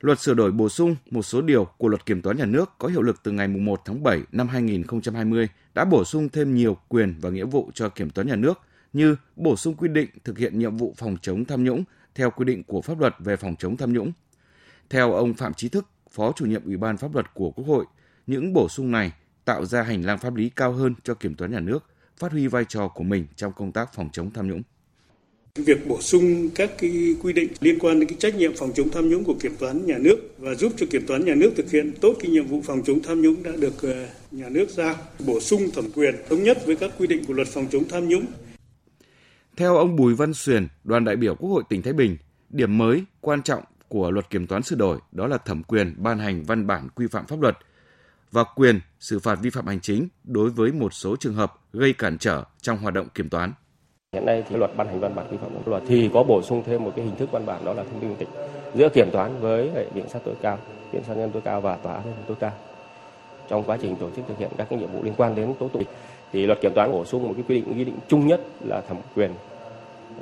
Luật 0.00 0.20
sửa 0.20 0.34
đổi 0.34 0.52
bổ 0.52 0.68
sung 0.68 0.96
một 1.10 1.22
số 1.22 1.40
điều 1.40 1.64
của 1.64 1.88
luật 1.88 2.06
kiểm 2.06 2.22
toán 2.22 2.36
nhà 2.36 2.44
nước 2.44 2.70
có 2.78 2.88
hiệu 2.88 3.02
lực 3.02 3.16
từ 3.22 3.32
ngày 3.32 3.48
1 3.48 3.80
tháng 3.84 4.02
7 4.02 4.20
năm 4.32 4.48
2020 4.48 5.48
đã 5.74 5.84
bổ 5.84 6.04
sung 6.04 6.28
thêm 6.28 6.54
nhiều 6.54 6.76
quyền 6.88 7.14
và 7.20 7.30
nghĩa 7.30 7.44
vụ 7.44 7.70
cho 7.74 7.88
kiểm 7.88 8.10
toán 8.10 8.28
nhà 8.28 8.36
nước 8.36 8.60
như 8.92 9.16
bổ 9.36 9.56
sung 9.56 9.74
quy 9.74 9.88
định 9.88 10.10
thực 10.24 10.38
hiện 10.38 10.58
nhiệm 10.58 10.76
vụ 10.76 10.94
phòng 10.96 11.16
chống 11.22 11.44
tham 11.44 11.64
nhũng 11.64 11.84
theo 12.18 12.30
quy 12.30 12.44
định 12.44 12.62
của 12.64 12.82
pháp 12.82 13.00
luật 13.00 13.14
về 13.18 13.36
phòng 13.36 13.54
chống 13.58 13.76
tham 13.76 13.92
nhũng. 13.92 14.12
Theo 14.90 15.12
ông 15.12 15.34
Phạm 15.34 15.54
Chí 15.54 15.68
Thức, 15.68 15.86
Phó 16.10 16.32
chủ 16.36 16.46
nhiệm 16.46 16.64
Ủy 16.64 16.76
ban 16.76 16.96
pháp 16.96 17.14
luật 17.14 17.34
của 17.34 17.50
Quốc 17.50 17.66
hội, 17.66 17.84
những 18.26 18.52
bổ 18.52 18.68
sung 18.68 18.90
này 18.90 19.12
tạo 19.44 19.64
ra 19.64 19.82
hành 19.82 20.02
lang 20.02 20.18
pháp 20.18 20.34
lý 20.34 20.50
cao 20.56 20.72
hơn 20.72 20.94
cho 21.04 21.14
kiểm 21.14 21.34
toán 21.34 21.52
nhà 21.52 21.60
nước, 21.60 21.84
phát 22.16 22.32
huy 22.32 22.46
vai 22.46 22.64
trò 22.68 22.88
của 22.88 23.04
mình 23.04 23.26
trong 23.36 23.52
công 23.52 23.72
tác 23.72 23.94
phòng 23.94 24.08
chống 24.12 24.30
tham 24.30 24.48
nhũng. 24.48 24.62
Việc 25.54 25.86
bổ 25.86 26.00
sung 26.00 26.50
các 26.54 26.70
cái 26.78 27.16
quy 27.22 27.32
định 27.32 27.48
liên 27.60 27.78
quan 27.78 28.00
đến 28.00 28.08
cái 28.08 28.18
trách 28.18 28.34
nhiệm 28.34 28.56
phòng 28.56 28.72
chống 28.74 28.90
tham 28.90 29.08
nhũng 29.08 29.24
của 29.24 29.34
kiểm 29.40 29.56
toán 29.58 29.86
nhà 29.86 29.98
nước 29.98 30.16
và 30.38 30.54
giúp 30.54 30.72
cho 30.76 30.86
kiểm 30.90 31.06
toán 31.06 31.24
nhà 31.24 31.34
nước 31.34 31.50
thực 31.56 31.70
hiện 31.70 31.92
tốt 32.00 32.16
cái 32.20 32.30
nhiệm 32.30 32.46
vụ 32.46 32.62
phòng 32.64 32.82
chống 32.86 33.02
tham 33.02 33.22
nhũng 33.22 33.42
đã 33.42 33.50
được 33.58 33.82
ờ, 33.82 34.06
nhà 34.30 34.48
nước 34.48 34.70
giao. 34.70 34.94
Bổ 35.26 35.40
sung 35.40 35.70
thẩm 35.74 35.90
quyền 35.94 36.14
thống 36.28 36.42
nhất 36.42 36.58
với 36.66 36.76
các 36.76 36.90
quy 36.98 37.06
định 37.06 37.24
của 37.24 37.34
luật 37.34 37.48
phòng 37.48 37.66
chống 37.70 37.84
tham 37.88 38.08
nhũng. 38.08 38.26
Theo 39.58 39.76
ông 39.76 39.96
Bùi 39.96 40.14
Văn 40.14 40.34
Xuyền, 40.34 40.68
đoàn 40.84 41.04
đại 41.04 41.16
biểu 41.16 41.34
Quốc 41.34 41.50
hội 41.50 41.62
tỉnh 41.68 41.82
Thái 41.82 41.92
Bình, 41.92 42.16
điểm 42.50 42.78
mới 42.78 43.04
quan 43.20 43.42
trọng 43.42 43.62
của 43.88 44.10
luật 44.10 44.30
kiểm 44.30 44.46
toán 44.46 44.62
sửa 44.62 44.76
đổi 44.76 44.98
đó 45.12 45.26
là 45.26 45.38
thẩm 45.38 45.62
quyền 45.62 45.94
ban 45.96 46.18
hành 46.18 46.42
văn 46.42 46.66
bản 46.66 46.88
quy 46.94 47.06
phạm 47.06 47.26
pháp 47.26 47.40
luật 47.40 47.58
và 48.32 48.44
quyền 48.56 48.80
xử 49.00 49.18
phạt 49.18 49.38
vi 49.42 49.50
phạm 49.50 49.66
hành 49.66 49.80
chính 49.80 50.08
đối 50.24 50.50
với 50.50 50.72
một 50.72 50.94
số 50.94 51.16
trường 51.16 51.34
hợp 51.34 51.54
gây 51.72 51.92
cản 51.92 52.18
trở 52.18 52.44
trong 52.60 52.78
hoạt 52.78 52.94
động 52.94 53.08
kiểm 53.14 53.28
toán. 53.28 53.52
Hiện 54.12 54.26
nay 54.26 54.44
thì 54.48 54.56
luật 54.56 54.76
ban 54.76 54.86
hành 54.86 55.00
văn 55.00 55.14
bản 55.14 55.26
quy 55.30 55.36
phạm 55.36 55.54
pháp 55.54 55.68
luật 55.68 55.82
thì 55.88 56.10
có 56.14 56.22
bổ 56.22 56.42
sung 56.42 56.62
thêm 56.66 56.84
một 56.84 56.92
cái 56.96 57.04
hình 57.04 57.16
thức 57.16 57.30
văn 57.32 57.46
bản 57.46 57.64
đó 57.64 57.72
là 57.72 57.84
thông 57.84 58.00
tin 58.00 58.16
tịch 58.16 58.28
giữa 58.74 58.88
kiểm 58.88 59.10
toán 59.12 59.40
với 59.40 59.70
viện 59.94 60.08
sát 60.08 60.18
tối 60.24 60.34
cao, 60.42 60.58
viện 60.92 61.02
sát 61.06 61.14
nhân 61.14 61.30
tối 61.32 61.42
cao 61.44 61.60
và 61.60 61.76
tòa 61.76 61.94
án 61.94 62.04
tối 62.26 62.36
cao 62.40 62.52
trong 63.48 63.64
quá 63.64 63.78
trình 63.82 63.96
tổ 63.96 64.10
chức 64.16 64.24
thực 64.28 64.38
hiện 64.38 64.50
các 64.58 64.66
cái 64.70 64.78
nhiệm 64.78 64.92
vụ 64.92 65.02
liên 65.02 65.14
quan 65.16 65.34
đến 65.34 65.54
tố 65.58 65.68
tụng 65.68 65.84
thì 66.32 66.46
luật 66.46 66.60
kiểm 66.60 66.72
toán 66.74 66.92
bổ 66.92 67.04
sung 67.04 67.22
một 67.22 67.32
cái 67.36 67.44
quy 67.48 67.54
định 67.54 67.78
quy 67.78 67.84
định 67.84 67.98
chung 68.08 68.26
nhất 68.26 68.40
là 68.60 68.80
thẩm 68.80 68.96
quyền 69.14 69.30
uh, 69.30 70.20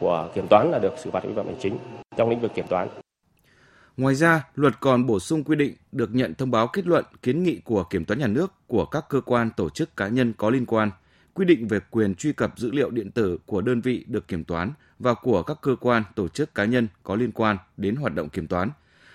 của 0.00 0.28
kiểm 0.34 0.46
toán 0.50 0.70
là 0.70 0.78
được 0.78 0.94
xử 0.98 1.10
phạt 1.10 1.24
vi 1.24 1.34
phạm 1.36 1.46
hành 1.46 1.58
chính 1.60 1.78
trong 2.16 2.30
lĩnh 2.30 2.40
vực 2.40 2.54
kiểm 2.54 2.66
toán. 2.68 2.88
Ngoài 3.96 4.14
ra, 4.14 4.44
luật 4.54 4.80
còn 4.80 5.06
bổ 5.06 5.20
sung 5.20 5.44
quy 5.44 5.56
định 5.56 5.74
được 5.92 6.14
nhận 6.14 6.34
thông 6.34 6.50
báo 6.50 6.66
kết 6.66 6.86
luận 6.86 7.04
kiến 7.22 7.42
nghị 7.42 7.60
của 7.64 7.84
kiểm 7.84 8.04
toán 8.04 8.18
nhà 8.18 8.26
nước 8.26 8.52
của 8.66 8.84
các 8.84 9.04
cơ 9.08 9.20
quan 9.20 9.50
tổ 9.56 9.68
chức 9.68 9.96
cá 9.96 10.08
nhân 10.08 10.32
có 10.36 10.50
liên 10.50 10.66
quan, 10.66 10.90
quy 11.34 11.44
định 11.44 11.68
về 11.68 11.80
quyền 11.90 12.14
truy 12.14 12.32
cập 12.32 12.58
dữ 12.58 12.70
liệu 12.70 12.90
điện 12.90 13.10
tử 13.10 13.38
của 13.46 13.60
đơn 13.60 13.80
vị 13.80 14.04
được 14.08 14.28
kiểm 14.28 14.44
toán 14.44 14.72
và 14.98 15.14
của 15.14 15.42
các 15.42 15.58
cơ 15.62 15.76
quan 15.80 16.02
tổ 16.14 16.28
chức 16.28 16.54
cá 16.54 16.64
nhân 16.64 16.88
có 17.02 17.16
liên 17.16 17.32
quan 17.32 17.56
đến 17.76 17.96
hoạt 17.96 18.14
động 18.14 18.28
kiểm 18.28 18.46
toán. 18.46 18.70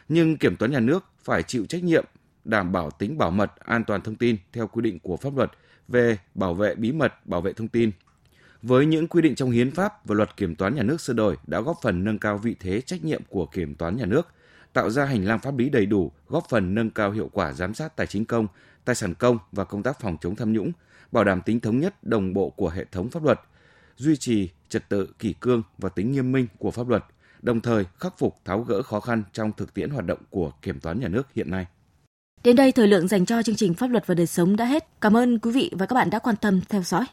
Nhưng 0.09 0.37
kiểm 0.37 0.55
toán 0.55 0.71
nhà 0.71 0.79
nước 0.79 1.05
phải 1.23 1.43
chịu 1.43 1.65
trách 1.65 1.83
nhiệm 1.83 2.05
đảm 2.45 2.71
bảo 2.71 2.91
tính 2.91 3.17
bảo 3.17 3.31
mật, 3.31 3.51
an 3.59 3.83
toàn 3.83 4.01
thông 4.01 4.15
tin 4.15 4.37
theo 4.53 4.67
quy 4.67 4.81
định 4.81 4.99
của 4.99 5.17
pháp 5.17 5.37
luật 5.37 5.51
về 5.87 6.17
bảo 6.35 6.53
vệ 6.53 6.75
bí 6.75 6.91
mật, 6.91 7.27
bảo 7.27 7.41
vệ 7.41 7.53
thông 7.53 7.67
tin. 7.67 7.91
Với 8.61 8.85
những 8.85 9.07
quy 9.07 9.21
định 9.21 9.35
trong 9.35 9.51
hiến 9.51 9.71
pháp 9.71 10.05
và 10.05 10.15
luật 10.15 10.37
kiểm 10.37 10.55
toán 10.55 10.75
nhà 10.75 10.83
nước 10.83 11.01
sửa 11.01 11.13
đổi 11.13 11.37
đã 11.47 11.61
góp 11.61 11.77
phần 11.81 12.03
nâng 12.03 12.19
cao 12.19 12.37
vị 12.37 12.55
thế 12.59 12.81
trách 12.81 13.03
nhiệm 13.03 13.21
của 13.29 13.45
kiểm 13.45 13.75
toán 13.75 13.97
nhà 13.97 14.05
nước, 14.05 14.27
tạo 14.73 14.89
ra 14.89 15.05
hành 15.05 15.25
lang 15.25 15.39
pháp 15.39 15.57
lý 15.57 15.69
đầy 15.69 15.85
đủ, 15.85 16.11
góp 16.27 16.49
phần 16.49 16.75
nâng 16.75 16.89
cao 16.89 17.11
hiệu 17.11 17.29
quả 17.33 17.53
giám 17.53 17.73
sát 17.73 17.95
tài 17.95 18.07
chính 18.07 18.25
công, 18.25 18.47
tài 18.85 18.95
sản 18.95 19.13
công 19.13 19.37
và 19.51 19.63
công 19.63 19.83
tác 19.83 19.99
phòng 19.99 20.17
chống 20.21 20.35
tham 20.35 20.53
nhũng, 20.53 20.71
bảo 21.11 21.23
đảm 21.23 21.41
tính 21.41 21.59
thống 21.59 21.79
nhất 21.79 22.03
đồng 22.03 22.33
bộ 22.33 22.49
của 22.49 22.69
hệ 22.69 22.85
thống 22.91 23.09
pháp 23.09 23.23
luật, 23.23 23.39
duy 23.97 24.15
trì 24.15 24.49
trật 24.69 24.89
tự 24.89 25.09
kỷ 25.19 25.33
cương 25.33 25.63
và 25.77 25.89
tính 25.89 26.11
nghiêm 26.11 26.31
minh 26.31 26.47
của 26.57 26.71
pháp 26.71 26.87
luật, 26.87 27.05
đồng 27.41 27.61
thời 27.61 27.85
khắc 27.99 28.17
phục 28.17 28.35
tháo 28.45 28.61
gỡ 28.61 28.81
khó 28.81 28.99
khăn 28.99 29.23
trong 29.33 29.51
thực 29.57 29.73
tiễn 29.73 29.89
hoạt 29.89 30.05
động 30.05 30.19
của 30.29 30.51
kiểm 30.61 30.79
toán 30.79 30.99
nhà 30.99 31.07
nước 31.07 31.27
hiện 31.35 31.51
nay. 31.51 31.65
Đến 32.43 32.55
đây 32.55 32.71
thời 32.71 32.87
lượng 32.87 33.07
dành 33.07 33.25
cho 33.25 33.43
chương 33.43 33.55
trình 33.55 33.73
Pháp 33.73 33.87
luật 33.87 34.07
và 34.07 34.15
đời 34.15 34.27
sống 34.27 34.55
đã 34.55 34.65
hết. 34.65 34.87
Cảm 35.01 35.17
ơn 35.17 35.39
quý 35.39 35.51
vị 35.51 35.71
và 35.71 35.85
các 35.85 35.93
bạn 35.93 36.09
đã 36.09 36.19
quan 36.19 36.35
tâm 36.35 36.61
theo 36.69 36.83
dõi. 36.83 37.05